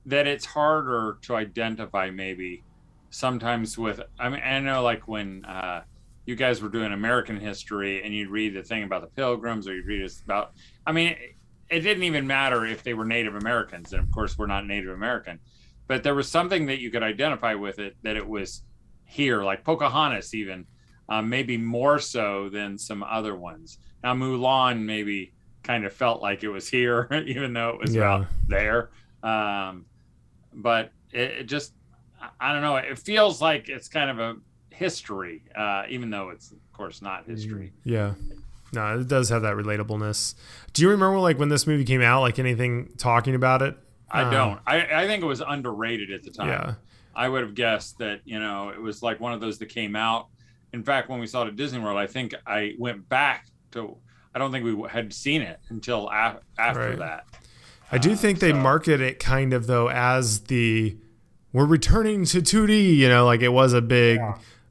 [0.06, 2.64] that it's harder to identify maybe
[3.10, 5.82] sometimes with, I mean, I know like when uh,
[6.26, 9.74] you guys were doing American history and you'd read the thing about the pilgrims or
[9.74, 10.52] you'd read about,
[10.86, 11.18] I mean, it,
[11.70, 13.92] it didn't even matter if they were Native Americans.
[13.92, 15.38] And of course, we're not Native American,
[15.86, 18.62] but there was something that you could identify with it that it was
[19.08, 20.66] here, like Pocahontas, even
[21.08, 23.78] um, maybe more so than some other ones.
[24.04, 28.02] Now Mulan maybe kind of felt like it was here, even though it was Yeah.
[28.02, 28.90] about there.
[29.22, 29.86] Um,
[30.52, 31.72] but it, it just,
[32.40, 32.76] I- don't know.
[32.76, 34.36] It feels like it's kind of a
[34.74, 37.72] history, uh, even though it's of course not history.
[37.84, 38.14] Yeah.
[38.72, 40.34] No, it does have that relatableness.
[40.74, 43.74] Do you remember like when this movie came out, like anything talking about it?
[44.10, 44.60] I Um, don't.
[44.66, 46.48] I, I think it was underrated at the time.
[46.48, 46.74] Yeah.
[47.18, 49.96] I would have guessed that you know it was like one of those that came
[49.96, 50.28] out.
[50.72, 53.96] In fact, when we saw it at Disney World, I think I went back to.
[54.34, 56.98] I don't think we had seen it until a- after Right.
[56.98, 57.24] that.
[57.90, 60.96] I do Uh, think they so- market it kind of though as the
[61.52, 64.20] we're returning to 2D, you know, like it was a big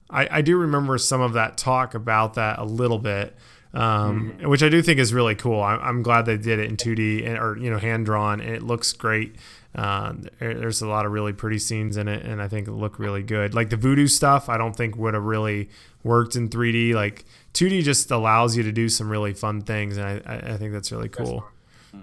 [0.10, 3.36] I, I do remember some of that talk about that a little bit.
[3.74, 4.48] Um, Mm-hmm.
[4.48, 5.62] which I do think is really cool.
[5.62, 8.56] I'm, I'm glad they did it in 2D and, or you know hand drawn, and
[8.56, 9.36] it looks great.
[9.78, 12.98] Uh, there's a lot of really pretty scenes in it, and I think it look
[12.98, 13.54] really good.
[13.54, 15.70] Like the voodoo stuff, I don't think would have really
[16.04, 16.96] worked in 3D.
[16.96, 20.58] Like 2D just allows you to do some really fun things, and I, I, I
[20.58, 21.46] think that's really cool.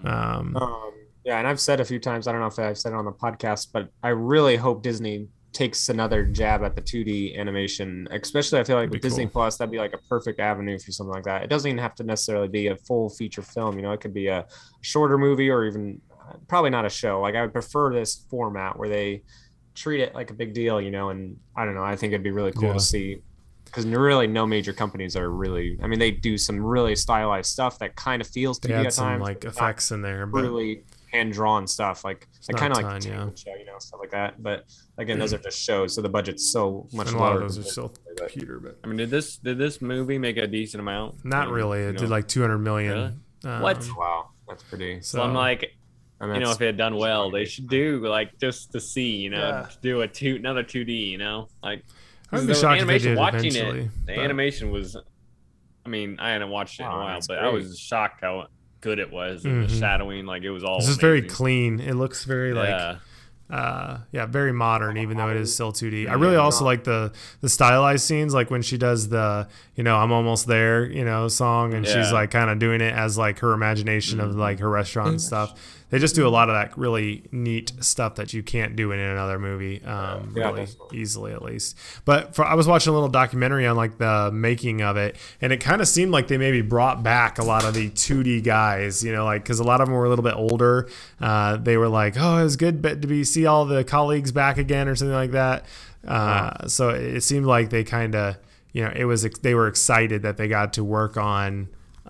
[0.05, 0.93] Um, Um,
[1.25, 3.07] yeah, and I've said a few times, I don't know if I've said it on
[3.07, 8.61] the podcast, but I really hope Disney takes another jab at the 2D animation, especially
[8.61, 9.33] I feel like with Disney cool.
[9.33, 11.43] Plus, that'd be like a perfect avenue for something like that.
[11.43, 14.13] It doesn't even have to necessarily be a full feature film, you know, it could
[14.15, 14.47] be a
[14.83, 16.01] shorter movie or even
[16.49, 17.21] probably not a show.
[17.21, 19.23] Like I would prefer this format where they
[19.75, 22.23] treat it like a big deal, you know, and I don't know, I think it'd
[22.23, 22.73] be really cool Yeah.
[22.75, 23.23] to see
[23.67, 27.77] because really no major companies are really i mean they do some really stylized stuff
[27.81, 30.85] that kind of feels to be at some times like effects in there, but really
[31.13, 33.29] hand drawn stuff, like not like kind of like ton, yeah.
[33.35, 34.41] Show, you know, stuff like that.
[34.43, 34.65] But
[34.99, 37.59] again, those are just shows, so the budget's so much and a lot of those
[37.59, 40.81] are still but- computer, but I mean, did this did this movie make a decent
[40.81, 41.25] amount?
[41.25, 41.79] not I mean, really.
[41.83, 41.99] you It know?
[42.01, 43.23] did like 200 million.
[43.45, 43.89] Um, What?
[43.97, 45.01] Wow, that's pretty.
[45.03, 45.71] So, So I'm like, And
[46.33, 49.31] you know, if it had done well, they should do like just to see, you
[49.31, 49.67] know, Yeah.
[49.83, 51.83] do a two another 2D, you know, like
[52.33, 53.81] I would be the shocked if they animation did watching eventually.
[53.81, 53.91] it.
[54.07, 54.97] The but- animation was,
[55.85, 58.21] I mean, I hadn't watched it in a Oh, while, that's but I was shocked
[58.23, 58.47] how
[58.81, 59.69] good it was and Mhm.
[59.71, 60.79] the shadowing, like it was all.
[60.79, 61.81] This is very clean.
[61.81, 62.97] It looks very like yeah,
[63.51, 67.13] uh yeah very modern even though it is still 2d i really also like the
[67.43, 71.29] the stylized scenes like when she does the you know i'm almost there you know
[71.29, 74.71] song and she's like kind of doing it as like her imagination of like her
[74.71, 75.53] restaurant and stuff
[75.95, 78.99] they just do a lot of that really neat stuff that you can't do in
[78.99, 80.99] another movie um Yeah, really definitely.
[80.99, 81.77] easily at least.
[82.05, 85.53] But for, i was watching a little documentary on like the making of it and
[85.53, 89.05] it kind of seemed like they maybe brought back a lot of the 2d guys
[89.05, 90.89] you know like because a lot of them were a little bit older.
[91.21, 94.59] Uh, they were like oh it was good to be see all the colleagues back
[94.59, 95.65] again or something like that.
[96.07, 98.37] Uh, so it seemed like they kind of
[98.73, 101.69] you know it was they were excited that they got to work on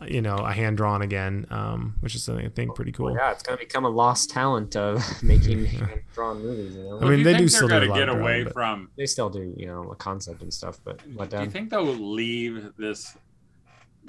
[0.08, 3.30] you know a hand drawn again um, which is something i think pretty cool Yeah,
[3.30, 6.74] it's gonna become a lost talent of making hand drawn movies.
[6.74, 8.20] You know, I mean, do you they do still do gonna a lot get of
[8.20, 8.90] away drawing, from.
[8.98, 10.80] they still do, you know, a concept and stuff.
[10.84, 13.16] But let Do you think they'll leave this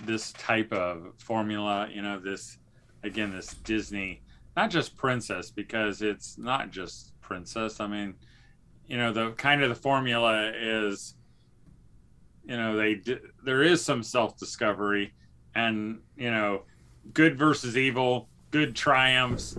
[0.06, 1.88] this type of formula?
[1.93, 2.58] You know, this
[3.04, 4.24] again, this Disney,
[4.58, 7.80] not just princess, because it's not just princess.
[7.80, 8.15] I mean,
[8.88, 11.15] you know, the kind of the formula is,
[12.43, 15.13] you know, they d- there is some self discovery,
[15.56, 16.63] and you know,
[17.13, 19.58] good versus evil, good triumphs,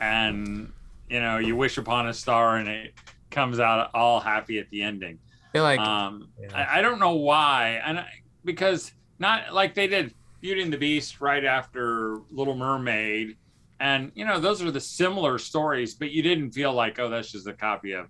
[0.00, 0.72] and
[1.08, 2.94] you know, you wish upon a star, and it
[3.30, 5.18] comes out all happy at the ending.
[5.48, 6.48] I feel like Um, yeah.
[6.54, 8.08] I, I don't know why, and I,
[8.44, 13.36] because not like they did Beauty and the Beast right after Little Mermaid,
[13.80, 17.32] and you know those are the similar stories, but you didn't feel like oh that's
[17.32, 18.06] just a copy of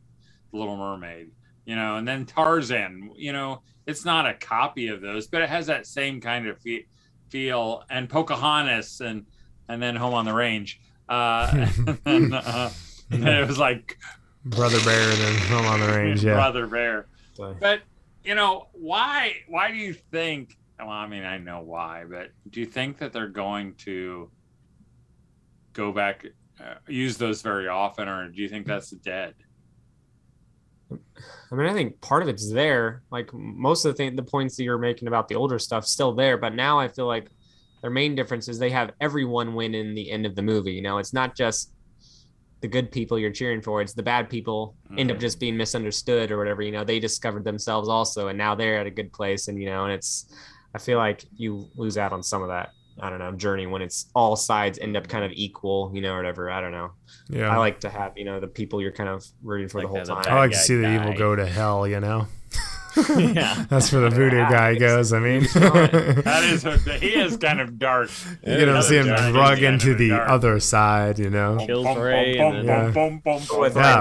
[0.53, 1.31] Little Mermaid,
[1.65, 1.97] you know.
[1.97, 5.87] And then Tarzan, you know, it's not a copy of those, but it has that
[5.87, 6.87] same kind of fe-
[7.31, 7.83] feel.
[7.91, 9.27] And Pocahontas, and
[9.69, 11.67] and then Home on the Range, uh,
[12.07, 12.71] and, uh,
[13.11, 13.99] and it was like
[14.47, 17.07] brother bear and then home on the range yeah Brother Bear.
[17.33, 17.81] So- But
[18.25, 19.37] you know why?
[19.49, 20.57] Why do you think?
[20.79, 24.31] Well, I mean, I know why, but do you think that they're going to
[25.73, 26.27] go back,
[26.61, 29.35] uh, use those very often, or do you think that's dead?
[31.51, 33.03] I mean, I think part of it's there.
[33.11, 36.13] Like most of the thing, the points that you're making about the older stuff still
[36.15, 37.29] there, but now I feel like
[37.83, 40.73] their main difference is they have everyone win in the end of the movie.
[40.73, 41.73] You know, it's not just
[42.61, 45.21] the good people you're cheering for; it's the bad people end up Mhm.
[45.21, 46.63] just being misunderstood or whatever.
[46.63, 49.49] You know, they discovered themselves also, and now they're at a good place.
[49.49, 50.33] And you know, and it's
[50.75, 52.71] I feel like you lose out on some of that.
[53.01, 56.15] I don't know journey when it's all sides end up kind of equal, you know,
[56.15, 56.51] or whatever.
[56.51, 56.93] I don't know.
[57.29, 59.85] yeah I like to have you know the people you're kind of rooting for Like
[59.85, 60.33] the whole that, the time.
[60.33, 62.27] I like to guy see the evil go to hell, you know.
[63.19, 63.65] Yeah.
[63.69, 65.13] that's where the voodoo Yeah, guy goes.
[65.13, 68.11] I mean, That is, a, he is kind of dark.
[68.47, 70.29] you get to see him Yeah, drug yeah, into the dark.
[70.31, 71.59] other side, you know.
[71.67, 72.91] Kills Bum, bum, Ray and Yeah,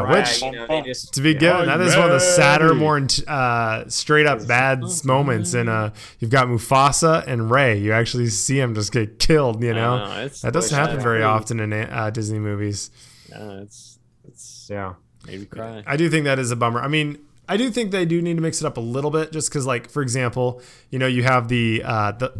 [0.02, 1.40] like, which- you know, just- To be yeah.
[1.40, 5.54] given, that is one of the sadder, more uh, straight up bad moments.
[5.54, 7.78] In uh, you've got Mufasa and Ray.
[7.80, 9.64] You actually see him just get killed.
[9.64, 11.26] You know, it's, that doesn't happen very could.
[11.26, 12.92] often in uh, Disney movies.
[13.36, 14.94] uh, it's it's Yeah.
[15.28, 15.84] made me cry.
[15.88, 16.82] I do think that is a bummer.
[16.82, 19.32] I mean, I do think they do need to mix it up a little bit,
[19.32, 22.34] just because, like, for example, you know, you have the uh, the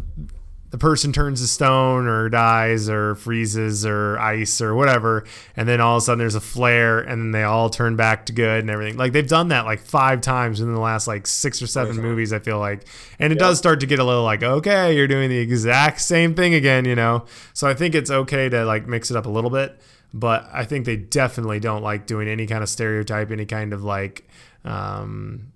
[0.70, 5.24] the person turns to stone or dies or freezes or ice or whatever,
[5.56, 8.26] and then all of a sudden there's a flare, and then they all turn back
[8.26, 8.96] to good and everything.
[8.96, 12.32] Like they've done that like five times in the last like six or seven movies.
[12.32, 12.88] I feel like,
[13.20, 16.34] and it does start to get a little like, okay, you're doing the exact same
[16.34, 17.26] thing again, you know.
[17.52, 19.80] So I think it's okay to like mix it up a little bit
[20.16, 23.82] but I think they definitely don't like doing any kind of stereotype, any kind of
[23.82, 24.28] like,
[24.64, 25.52] um,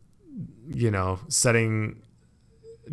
[0.68, 2.02] you know, setting,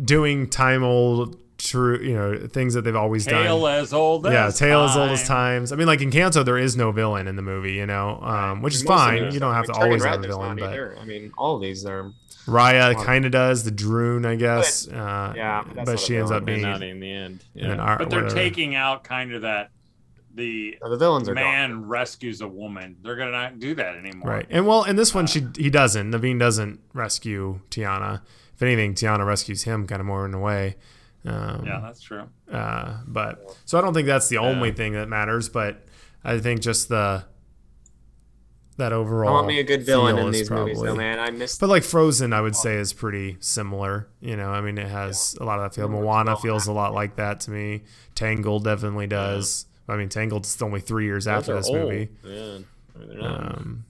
[0.02, 3.80] doing time old true, you know, things that they've always Tale done.
[3.80, 5.72] as old as Yeah, as tale as old as times.
[5.72, 8.74] I mean, like Encanto, there is no villain in the movie, you know, um, which
[8.74, 9.32] is Most fine.
[9.32, 10.96] You don't have to like, Turning always Red, have a villain, not but either.
[11.00, 12.12] I mean, all of these are.
[12.46, 14.86] Raya kind of does the Druun, I guess.
[14.86, 16.62] uh, yeah, but but she ends up being.
[16.62, 17.42] not in the end.
[17.56, 17.82] and then Yeah.
[17.84, 18.40] Ar- But they're whatever.
[18.40, 19.70] taking out kind of that
[20.36, 21.86] the The villains are man gone.
[21.86, 22.96] rescues a woman.
[23.02, 24.30] They're gonna not do that anymore.
[24.30, 24.46] Right.
[24.50, 26.12] And well, in this one, she he doesn't.
[26.12, 28.20] Naveen doesn't rescue Tiana.
[28.54, 30.76] If anything, Tiana rescues him kind of more in a way.
[31.24, 32.22] Um, Yeah, that's true.
[32.50, 35.48] Uh, but so I don't think that's the only thing that matters.
[35.48, 35.84] But
[36.24, 37.24] I think just the
[38.78, 39.28] that overall.
[39.28, 39.34] I overall.
[39.36, 41.18] want me a good villain in is these movies, though, man.
[41.18, 41.60] I missed.
[41.60, 44.08] But like Frozen, I would say is pretty similar.
[44.20, 45.90] You know, I mean, it has a lot of that feel.
[45.90, 45.98] Yeah.
[46.00, 47.84] Moana feels a lot like that to me.
[48.14, 49.66] Tangled definitely does.
[49.88, 51.78] I mean, Tangled's only three years Those after this old.
[51.78, 52.08] movie.
[52.24, 52.58] Yeah.
[52.94, 53.22] I mean.
[53.24, 53.84] Um,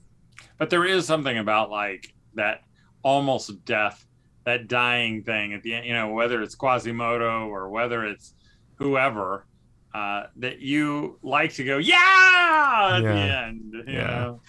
[0.57, 2.61] But there is something about like that
[3.03, 4.05] almost death,
[4.45, 5.85] that dying thing at the end.
[5.85, 8.33] You know, whether it's Quasimodo or whether it's
[8.75, 9.45] whoever.
[9.93, 14.07] Uh, that you like to go, yeah, at the end, you Yeah.
[14.07, 14.41] know,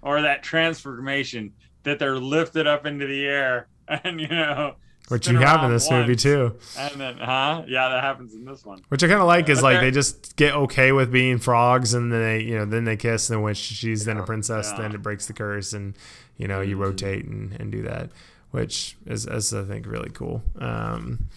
[0.00, 4.76] or that transformation that they're lifted up into the air, and you know,
[5.08, 6.56] which you have in this movie too.
[6.78, 7.64] And then, huh?
[7.66, 8.80] Yeah, that happens in this one.
[8.88, 11.92] Which I kind of like is But like they're- just get okay with being frogs,
[11.94, 14.82] and then they, you know, then they kiss, and when she's then a princess, Yeah.
[14.82, 15.94] then it breaks the curse, and
[16.36, 18.10] you know, you rotate and, and do that,
[18.50, 20.42] which is, is I think really cool.
[20.58, 21.28] Um,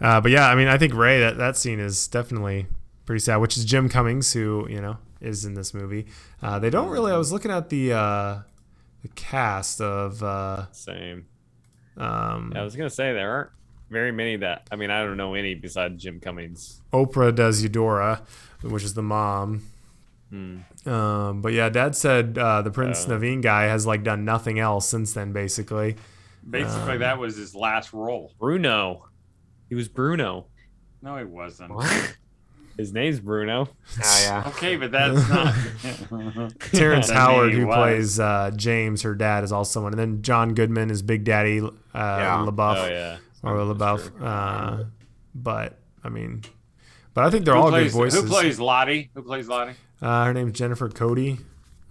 [0.00, 2.66] uh, but yeah, I mean, I think Ray that that scene is definitely
[3.06, 3.36] pretty sad.
[3.38, 6.06] Which is Jim Cummings, who you know is in this movie.
[6.42, 7.10] Uh, they don't really.
[7.10, 8.38] I was looking at the uh,
[9.02, 10.22] the cast of.
[10.22, 11.26] Uh, Same.
[11.96, 13.50] Um, I was gonna say there aren't
[13.90, 16.80] very many that I mean I don't know any besides Jim Cummings.
[16.92, 18.22] Oprah does Eudora,
[18.62, 19.62] which is the mom.
[20.30, 20.58] Hmm.
[20.86, 23.10] Um, but yeah, Dad said uh, the Prince Oh.
[23.12, 25.96] Naveen guy has like done nothing else since then, basically.
[26.48, 28.32] Basically, Um, that was his last role.
[28.38, 29.06] Bruno.
[29.68, 30.46] He was Bruno.
[31.02, 31.72] No, he wasn't.
[31.74, 32.16] What?
[32.76, 33.68] His name's Bruno.
[34.02, 34.44] Oh yeah.
[34.48, 35.28] Okay, but that's
[36.10, 36.52] not.
[36.72, 37.76] Terrence I Howard, who was.
[37.76, 41.60] plays uh, James, her dad, is also someone, and then John Goodman is Big Daddy
[41.60, 43.18] uh, La Bouff Oh yeah.
[43.42, 44.22] or That's La Bouff.
[44.22, 44.84] Uh,
[45.34, 46.42] but I mean,
[47.14, 48.22] but I think they're who all plays, good voices.
[48.22, 49.10] Who plays Lottie?
[49.14, 49.74] Who plays Lottie?
[50.02, 51.38] Uh, her name's Jennifer Cody.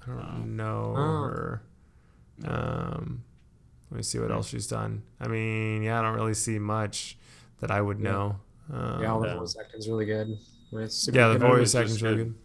[0.03, 0.45] I don't Oh.
[0.45, 1.23] know Oh.
[1.23, 1.61] her.
[2.45, 3.23] Um,
[3.89, 5.03] let me see what else she's done.
[5.21, 7.17] I mean, yeah, I don't really see much
[7.59, 8.11] that I would Yeah.
[8.11, 8.35] know.
[8.71, 9.37] Um, Yeah, all the Yeah.
[9.37, 10.37] voice acting's really good.
[10.77, 11.41] It's super yeah, the good.
[11.41, 11.47] Good.
[11.57, 12.25] voice Just acting's really good.
[12.25, 12.35] good.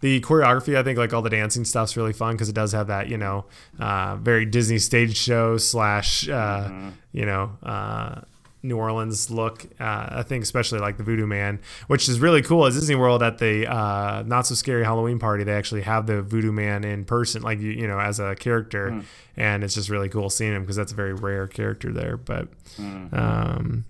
[0.00, 2.86] The choreography, I think, like all the dancing stuff's really fun because it does have
[2.86, 3.46] that, you know,
[3.80, 6.92] uh, very Disney stage show slash, uh, Mhm.
[7.12, 8.20] you know, uh,
[8.62, 9.64] New Orleans look.
[9.80, 13.22] Uh, I think especially like the Voodoo Man, which is really cool at Disney World
[13.24, 15.42] at the uh, not so scary Halloween party.
[15.44, 18.90] They actually have the Voodoo Man in person, like you, you know, as a character,
[18.90, 19.00] Hmm.
[19.36, 22.16] and it's just really cool seeing him because that's a very rare character there.
[22.16, 22.48] But
[22.78, 23.16] Mhm.
[23.16, 23.84] um,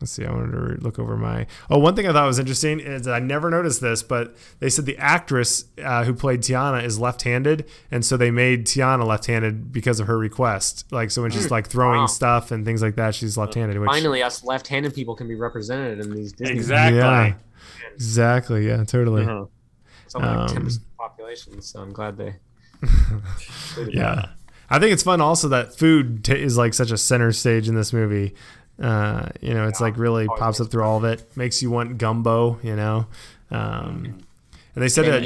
[0.00, 0.24] let's see.
[0.24, 1.46] I wanted to look over my.
[1.68, 4.68] Oh, one thing I thought was interesting is that I never noticed this, but they
[4.70, 9.72] said the actress uh, who played Tiana is left-handed, and so they made Tiana left-handed
[9.72, 10.86] because of her request.
[10.90, 12.06] Like, so when she's like throwing Wow.
[12.06, 13.78] stuff and things like that, she's left-handed.
[13.78, 16.54] Which, Finally, us left-handed people can be represented in these Disney.
[16.56, 16.98] Exactly.
[16.98, 17.34] Yeah.
[17.94, 18.66] exactly.
[18.66, 19.22] Yeah, totally.
[19.24, 19.44] Uh-huh.
[20.06, 22.36] It's only like ten Um, percent of the population, so I'm glad they.
[23.88, 24.30] Yeah.
[24.72, 27.74] I think it's fun also that food t- is like such a center stage in
[27.74, 28.34] this movie.
[28.80, 31.70] Uh, you know, it's like really Always pops up through all of it, makes you
[31.70, 33.06] want gumbo, you know.
[33.50, 34.20] Um,
[34.74, 35.22] and they said that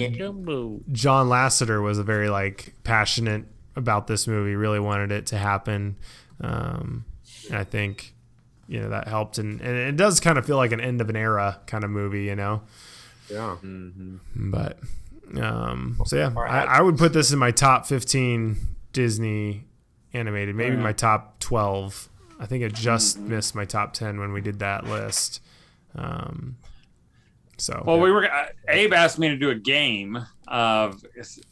[0.92, 3.44] John Lasseter was a very like passionate
[3.76, 5.96] about this movie, really wanted it to happen.
[6.40, 7.04] Um,
[7.48, 8.14] and I think,
[8.66, 9.38] you know, that helped.
[9.38, 11.90] And, and it does kind of feel like an end of an era kind of
[11.90, 12.62] movie, you know.
[13.30, 13.56] Yeah.
[13.62, 14.18] Mhm.
[14.34, 14.78] But
[15.40, 18.56] um, so yeah, I, I would put this in my top 15
[18.92, 19.64] Disney
[20.12, 20.82] animated, maybe Yeah.
[20.82, 22.08] my top 12.
[22.38, 25.40] I think it just missed my top 10 when we did that list.
[25.94, 26.56] Um,
[27.56, 28.30] so Well, we were.
[28.30, 30.18] Uh, Abe asked me to do a game
[30.48, 31.04] of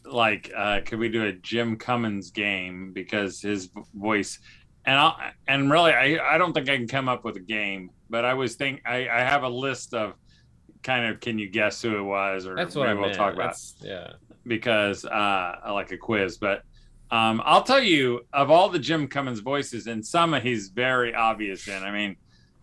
[0.05, 4.39] like, uh, could we do a Jim Cummings game because his voice,
[4.85, 7.89] and I and really, I I don't think I can come up with a game,
[8.09, 10.15] but I was think I I have a list of
[10.83, 13.33] kind of can you guess who it was or That's what I maybe we'll talk
[13.33, 14.13] about That's, yeah.
[14.45, 16.37] because uh, I like a quiz.
[16.37, 16.63] But
[17.11, 21.67] um, I'll tell you, of all the Jim Cummings voices, and some he's very obvious
[21.67, 21.83] in.
[21.83, 22.15] I mean,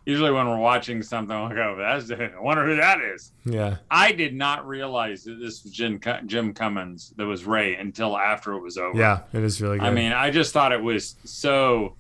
[0.07, 3.33] usually when we're watching something, I'm like, oh, that's I wonder who that is.
[3.45, 8.17] yeah, I did not realize that this was Jim, Jim Cummings that was Ray until
[8.19, 8.99] after it was over.
[8.99, 9.87] yeah, it is really good.
[9.87, 11.95] I mean, I just thought it was so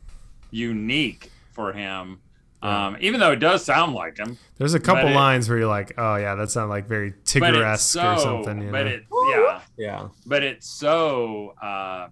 [0.51, 2.21] unique for him.
[2.63, 2.89] Yeah.
[2.89, 5.57] Um, even though it does sound like him, there's a couple but it- lines where
[5.59, 8.63] you're like, oh yeah, that sounds like very but Tigger-esque so, or something.
[8.63, 8.91] You but know?
[8.93, 10.09] it, yeah, Yeah.
[10.27, 12.09] but it's so uh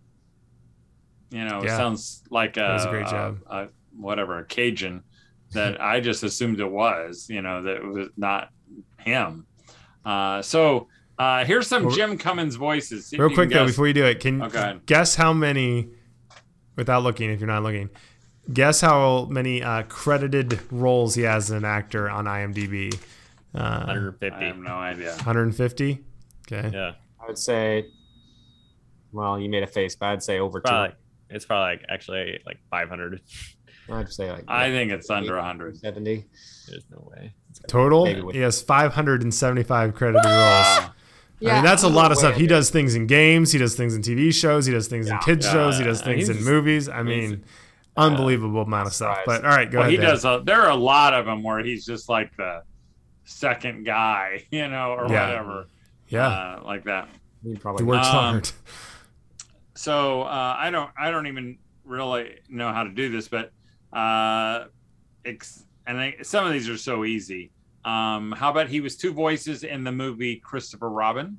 [1.31, 1.77] you know Yeah.
[1.77, 3.39] sounds like a, That was a great job.
[3.49, 5.03] a, a- whatever a cajun
[5.53, 8.51] that i just assumed it was you know that it was not
[9.01, 9.45] him
[10.05, 10.87] uh so
[11.19, 14.21] uh here's some Well, jim cummings voices See Real quick though, before you do it,
[14.21, 15.89] can Oh, go guess how many,
[16.77, 17.91] without looking, if you're not looking,
[18.53, 22.95] guess how many uh, credited roles he has as an actor on IMDb?
[23.55, 24.37] Uh, 150.
[24.37, 26.05] i have no idea 150.
[26.51, 26.71] Okay.
[26.73, 26.93] Yeah.
[27.21, 27.87] I would say.
[29.13, 30.69] Well, you made a face, but I'd say over two.
[30.69, 30.95] Probably.
[31.31, 33.21] It's probably like actually like 500.
[33.91, 36.27] I'd say like i think it's under 100 seventy.
[36.69, 37.33] There's no way.
[37.51, 40.35] It's Total, he has 575 credited roles.
[40.37, 40.89] Uh,
[41.47, 42.35] I mean, that's a lot of stuff.
[42.37, 43.53] He does things in games.
[43.53, 44.67] He does things in TV shows.
[44.67, 45.19] He does things in Yeah.
[45.21, 45.79] kids Yeah, shows.
[45.79, 46.89] He does yeah, things in movies.
[46.89, 47.45] I mean,
[47.97, 49.21] unbelievable amount of stuff.
[49.25, 49.93] But all right, go well, ahead.
[49.93, 50.07] he Dan.
[50.11, 52.63] does a, there are a lot of them where he's just like the
[53.25, 55.29] second guy you know or Yeah.
[55.29, 55.67] whatever
[56.09, 57.09] Yeah, uh, like that
[57.43, 58.51] He he probably works Um, hard.
[59.79, 63.53] So uh, I don't I don't even really know how to do this, but
[63.93, 64.65] uh,
[65.25, 67.53] ex- and I, some of these are so easy.
[67.85, 71.39] Um, how about he was two voices in the movie Christopher Robin?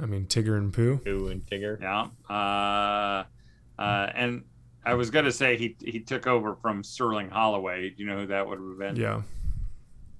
[0.00, 0.98] I mean, Tigger and Pooh.
[0.98, 1.80] Pooh and Tigger.
[1.80, 3.22] Yeah, uh,
[3.80, 4.42] uh, and
[4.84, 7.90] I was gonna say he he took over from Sterling Holloway.
[7.90, 8.96] Do you know who that would have been?
[8.96, 9.22] Yeah.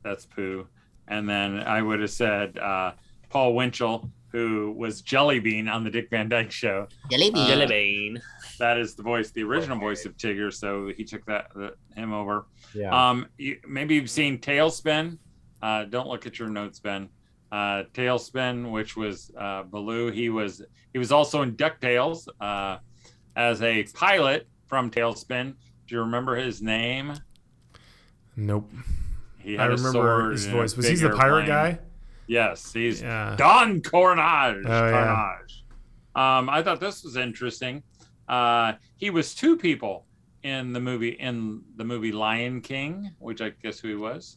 [0.04, 0.68] That's Pooh.
[1.08, 2.92] And then I would have said uh,
[3.28, 6.86] Paul Winchell, who was Jellybean on the Dick Van Dyke Show.
[7.10, 8.22] Jelly Uh, Jelly bean.
[8.58, 10.52] That is the voice, the original voice of Tigger.
[10.52, 12.46] So he took that the, him over.
[12.74, 12.90] Yeah.
[13.10, 15.18] Um, you, maybe you've seen TaleSpin.
[15.62, 17.08] Uh, don't look at your notes, Ben.
[17.50, 20.10] Uh, TaleSpin, which was uh, Baloo.
[20.10, 20.62] He was
[20.92, 22.78] he was also in Ducktales uh,
[23.36, 25.54] as a pilot from TaleSpin.
[25.86, 27.14] Do you remember his name?
[28.36, 28.70] Nope.
[29.38, 30.76] He I had a remember sword his voice.
[30.76, 31.76] Was big he the pirate airplane.
[31.76, 31.78] guy?
[32.28, 33.34] Yes, he's Yeah.
[33.36, 34.62] Don Karnage.
[34.64, 35.36] Oh, yeah.
[36.14, 36.18] Karnage.
[36.38, 37.82] Um, I thought this was interesting.
[38.28, 40.04] Uh, he was two people
[40.42, 44.36] in the movie in the movie Lion King, which I guess who he was.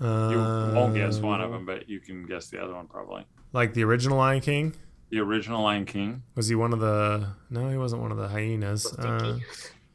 [0.00, 3.24] You won't guess one of Uh, them, but you can guess the other one probably.
[3.52, 4.74] Like the original Lion King?
[5.10, 6.22] The original Lion King.
[6.34, 7.28] Was he one of the?
[7.48, 8.92] No, he wasn't one of the hyenas.
[8.98, 9.38] Uh,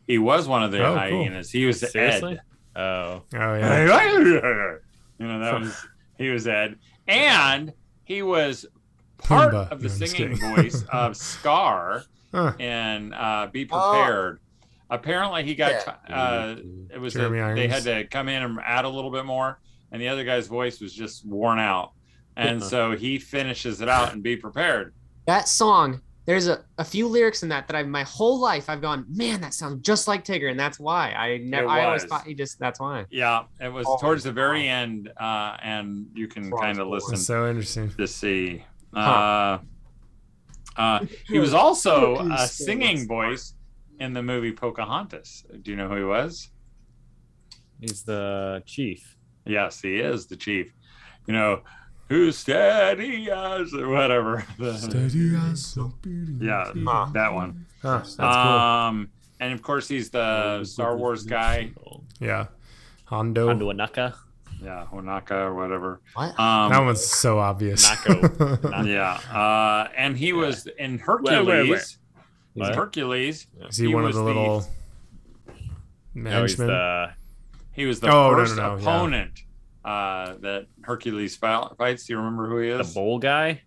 [0.08, 0.98] He was one of the Oh, cool.
[1.24, 1.52] hyenas.
[1.52, 2.34] He was Seriously?
[2.76, 2.82] Ed.
[2.82, 2.82] Oh.
[2.82, 4.76] oh yeah.
[5.20, 5.86] you know that was
[6.22, 8.66] he was Ed, and he was
[9.18, 9.70] part Pumbaa.
[9.72, 10.56] of the No, I'm just singing kidding.
[10.56, 12.04] voice of Scar
[12.34, 12.54] Huh.
[12.60, 13.92] and uh, Be Oh.
[13.92, 14.40] Prepared.
[14.90, 15.72] Apparently, he got
[16.10, 16.16] Yeah.
[16.16, 16.56] uh,
[16.94, 17.74] it was a, Jeremy they Irons.
[17.74, 19.60] had to come in and add a little bit more,
[19.92, 21.92] and the other guy's voice was just worn out,
[22.36, 24.94] and so he finishes it out and Be Prepared.
[25.28, 28.82] that song there's a, a few lyrics in that that I've my whole life I've
[28.82, 32.26] gone, man, that sounds just like Tigger, and that's why I never I always thought
[32.28, 33.06] he just that's why.
[33.10, 34.74] Yeah, it was Oh, towards the very wow.
[34.74, 37.90] end, uh, and you can kind of listen That's so interesting.
[37.98, 38.64] to see.
[38.94, 39.00] Huh.
[39.00, 39.60] Uh,
[40.78, 43.56] uh, he was also a singing voice
[44.00, 45.46] in the movie Pocahontas.
[45.62, 46.50] Do you know who he was?
[47.80, 49.18] He's the chief.
[49.46, 50.72] Yes, he is the chief.
[51.28, 51.62] You know,
[52.12, 54.46] who's steady as or whatever.
[54.60, 56.40] The- Steady as so beating.
[56.42, 57.08] Yeah, Huh.
[57.14, 57.66] that one.
[57.82, 58.26] Huh, that's cool.
[58.28, 59.10] Um,
[59.40, 61.72] and of course, he's the Star Wars guy.
[62.20, 62.48] Yeah.
[63.06, 63.48] Hondo.
[63.48, 64.14] Hondo Ohnaka.
[64.62, 66.02] Yeah, Ohnaka or whatever.
[66.14, 66.40] What?
[66.40, 67.90] Um, that one's so obvious.
[67.90, 68.22] Nako.
[68.62, 68.86] Nako.
[68.88, 71.48] yeah, uh, and he was in Hercules.
[71.48, 71.98] Wait, wait, wait.
[72.54, 73.48] He's Hercules.
[73.70, 74.68] Is he, He one of was the the- little
[76.14, 77.12] No, he's the
[77.72, 78.84] He was the Oh, no, no, first no, yeah.
[79.84, 82.06] Opponent uh, that Hercules fights.
[82.06, 82.78] Do you remember who he is?
[82.78, 82.94] the is?
[82.94, 83.62] bowl guy,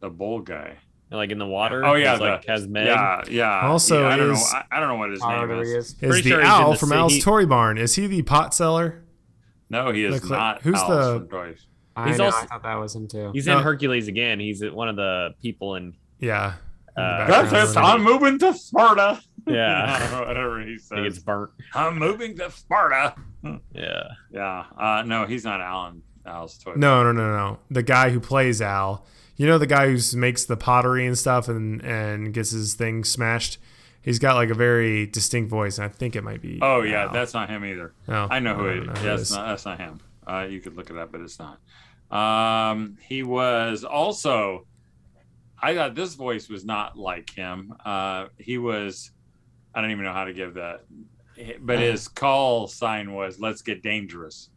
[0.00, 0.76] The bull guy.
[1.10, 1.84] like in the water.
[1.84, 2.86] Oh, yeah, He's, like the- has Meg.
[2.86, 3.60] Yeah, yeah.
[3.68, 4.34] Also yeah, I don't know.
[4.52, 5.68] I, I don't know what his name he is.
[5.68, 5.86] is.
[5.92, 7.78] is Pretty the sure owl the from sea- Al's Toy Barn?
[7.78, 9.04] Is he the pot seller?
[9.70, 10.62] No, he is Look like- not.
[10.62, 11.54] who's Alice the- from
[11.98, 13.30] I He's know, also- I thought that was him too.
[13.32, 13.56] He's No.
[13.58, 14.38] in Hercules again.
[14.38, 15.94] He's one of the people in.
[16.20, 16.54] Yeah.
[16.96, 17.50] Uh, background.
[17.50, 17.78] That's it.
[17.78, 19.20] I'm moving to Sparta.
[19.46, 20.20] Yeah.
[20.26, 21.02] whatever he He says.
[21.02, 21.50] gets burnt.
[21.74, 23.14] I'm moving to Sparta.
[23.72, 24.02] Yeah.
[24.32, 24.64] Yeah.
[24.76, 26.02] Uh, no, he's not Alan.
[26.24, 26.72] Al's Toy.
[26.76, 27.58] No, no, no, no.
[27.70, 29.04] The guy who plays Al.
[29.36, 33.04] You know the guy who makes the pottery and stuff and and gets his thing
[33.04, 33.58] smashed.
[34.02, 36.58] He's got like a very distinct voice, and I think it might be.
[36.62, 37.12] Oh yeah, Al.
[37.12, 37.92] that's not him either.
[38.08, 39.32] Oh, I know who don't it know who it That's is.
[39.32, 40.00] not that's not him.
[40.26, 41.60] Uh, you could look it up, but it's not.
[42.10, 44.66] Um, he was also.
[45.62, 47.72] I thought this voice was not like him.
[47.84, 49.10] Uh, he was.
[49.76, 50.84] I don't even know how to give that,
[51.60, 54.48] but his call sign was "Let's get dangerous."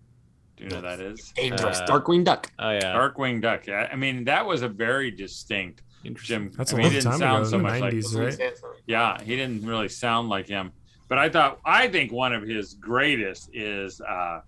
[0.57, 1.31] Do you know what that is?
[1.35, 2.51] Dangerous Uh, Darkwing Duck.
[2.57, 2.93] Oh yeah.
[2.95, 3.67] Darkwing Duck.
[3.67, 6.45] Yeah, I mean that was a very distinct Interesting.
[6.47, 6.53] Jim.
[6.57, 8.39] That's I a mean, long he didn't time sound ago, so the much like 90s,
[8.39, 8.53] right?
[8.87, 10.71] yeah, he didn't really sound like him.
[11.09, 14.39] But I thought I think one of his greatest is uh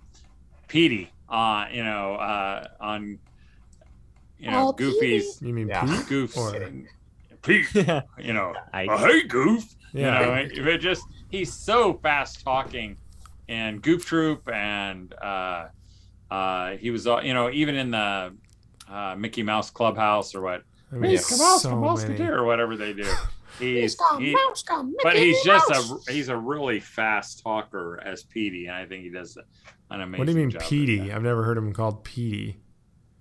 [0.67, 3.19] Petey uh, you know, uh on
[4.37, 5.85] you know, Oh, Goofy's You mean Yeah.
[5.85, 6.07] Pete?
[6.07, 6.71] Goof's Or-
[7.41, 7.67] Pete,
[8.19, 8.53] you know.
[8.73, 9.63] I, "Oh, hey Goof.
[9.93, 10.41] Yeah.
[10.43, 12.97] You know, it just he's so fast talking
[13.47, 15.67] and Goof Troop and uh
[16.29, 18.33] uh he was uh, you know, even in the
[18.89, 22.23] uh Mickey Mouse Clubhouse or what I mean, Mickey Mouse, so the many.
[22.29, 23.09] Or whatever they do.
[23.59, 28.23] He's, he, Mouse, come, but Mickey he's just a he's a really fast talker as
[28.23, 29.37] Petey, and I think he does
[29.91, 30.19] an amazing.
[30.19, 31.11] What do you mean job Petey?
[31.11, 32.57] I've never heard him called Petey.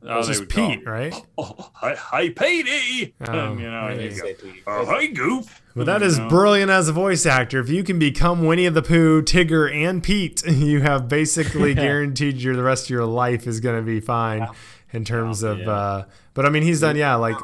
[0.02, 1.14] Oh, it's they just call Pete, him, right?
[1.36, 3.14] Oh, hi, hi, Petey.
[3.28, 4.32] Oh, you know, there and you you go.
[4.32, 5.62] go, oh, hi, Goof.
[5.76, 6.28] But that You is know?
[6.28, 7.60] brilliant as a voice actor.
[7.60, 12.56] If you can become Winnie the Pooh, Tigger, and Pete, you have basically guaranteed your
[12.56, 14.48] the rest of your life is going to be fine
[14.92, 15.58] in terms of.
[15.60, 15.70] Yeah.
[15.70, 17.36] Uh, but I mean, he's done yeah, like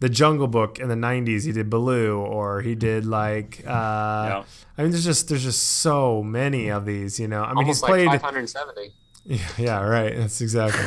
[0.00, 1.46] the Jungle Book in the '90s.
[1.46, 3.60] He did Baloo, or he did like.
[3.66, 4.42] Uh, Yeah.
[4.76, 7.18] I mean, there's just there's just so many of these.
[7.18, 8.06] You know, I mean, Almost he's played.
[8.08, 8.92] like 570.
[9.24, 10.14] Yeah, yeah, right.
[10.16, 10.84] That's exactly.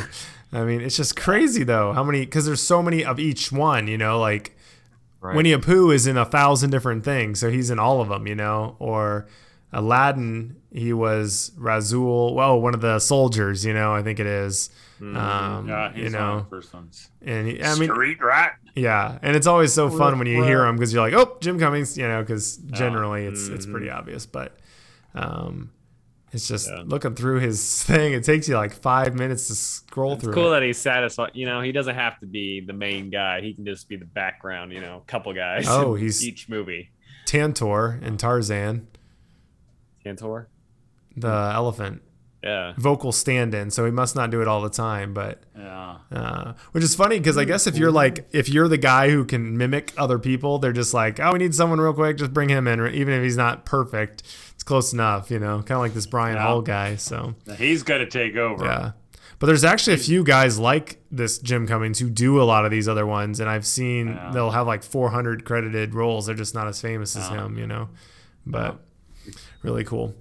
[0.60, 1.92] I mean, it's just crazy though.
[1.92, 2.20] How many?
[2.20, 3.88] Because there's so many of each one.
[3.88, 4.52] You know, like
[5.20, 5.34] Right.
[5.34, 8.26] Winnie the Pooh is in a thousand different things, so he's in all of them.
[8.26, 9.26] You know, or
[9.72, 12.34] Aladdin, he was Razoul.
[12.34, 13.64] Well, one of the soldiers.
[13.64, 14.70] You know, I think it is.
[15.00, 17.10] Um, Yeah, he's you one of know, the first ones.
[17.22, 18.56] and he, I mean, Street rat.
[18.74, 21.58] yeah, and it's always so fun when you hear him because you're like, oh, Jim
[21.58, 24.56] Cummings, you know, because generally it's it's pretty obvious, but
[25.14, 25.70] um,
[26.32, 26.82] it's just Yeah.
[26.84, 28.12] looking through his thing.
[28.12, 30.14] It takes you like five minutes to scroll through.
[30.14, 30.34] It's through.
[30.34, 30.60] cool it.
[30.60, 31.30] that he's satisfied.
[31.34, 33.40] You know, he doesn't have to be the main guy.
[33.40, 34.72] He can just be the background.
[34.72, 35.66] You know, couple guys.
[35.68, 36.90] Oh, in he's- each movie.
[37.26, 38.86] Tantor and Tarzan,
[40.04, 40.48] Tantor.
[41.16, 42.02] the elephant,
[42.42, 42.74] Yeah.
[42.76, 45.42] vocal stand-in, so he must not do it all the time, but.
[45.58, 45.96] Yeah.
[46.12, 49.24] Uh, which is funny because I guess if you're like if you're the guy who
[49.24, 52.48] can mimic other people, they're just like, oh, we need someone real quick, just bring
[52.48, 54.22] him in, even if he's not perfect,
[54.54, 56.42] it's close enough, you know, kind of like this Brian Yeah.
[56.42, 56.96] Hull guy.
[56.96, 58.64] So He's going to take over.
[58.64, 58.92] yeah,
[59.40, 62.70] but there's actually a few guys like this Jim Cummings who do a lot of
[62.70, 64.30] these other ones, and I've seen Yeah.
[64.32, 66.26] they'll have like 400 credited roles.
[66.26, 67.88] They're just not as famous as him, you know,
[68.46, 68.78] but
[69.62, 70.14] really cool.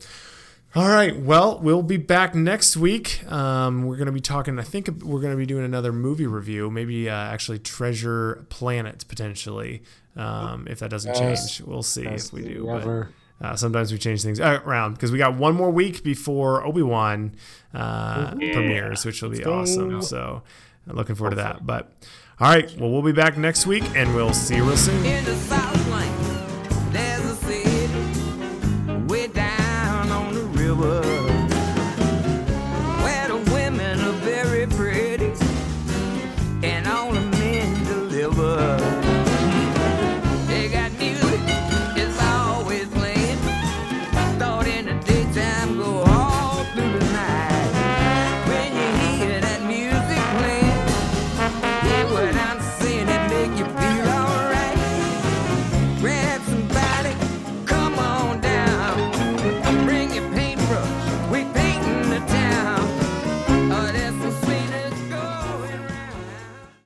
[0.75, 1.17] All right.
[1.17, 3.23] Well, we'll be back next week.
[3.31, 6.27] Um, we're going to be talking, I think we're going to be doing another movie
[6.27, 9.83] review, maybe uh, actually Treasure Planet potentially.
[10.17, 11.55] Um, if that doesn't Yes.
[11.57, 12.65] change, we'll see if we movie do.
[13.39, 16.81] But, uh, sometimes we change things around because we got one more week before Obi
[16.81, 17.35] Wan
[17.73, 20.01] uh, premieres, which will be awesome.
[20.01, 20.43] So,
[20.87, 21.65] I'm looking forward to that.
[21.65, 21.91] But
[22.39, 25.05] all right, well, we'll be back next week and we'll see you real soon.
[25.05, 25.87] in the south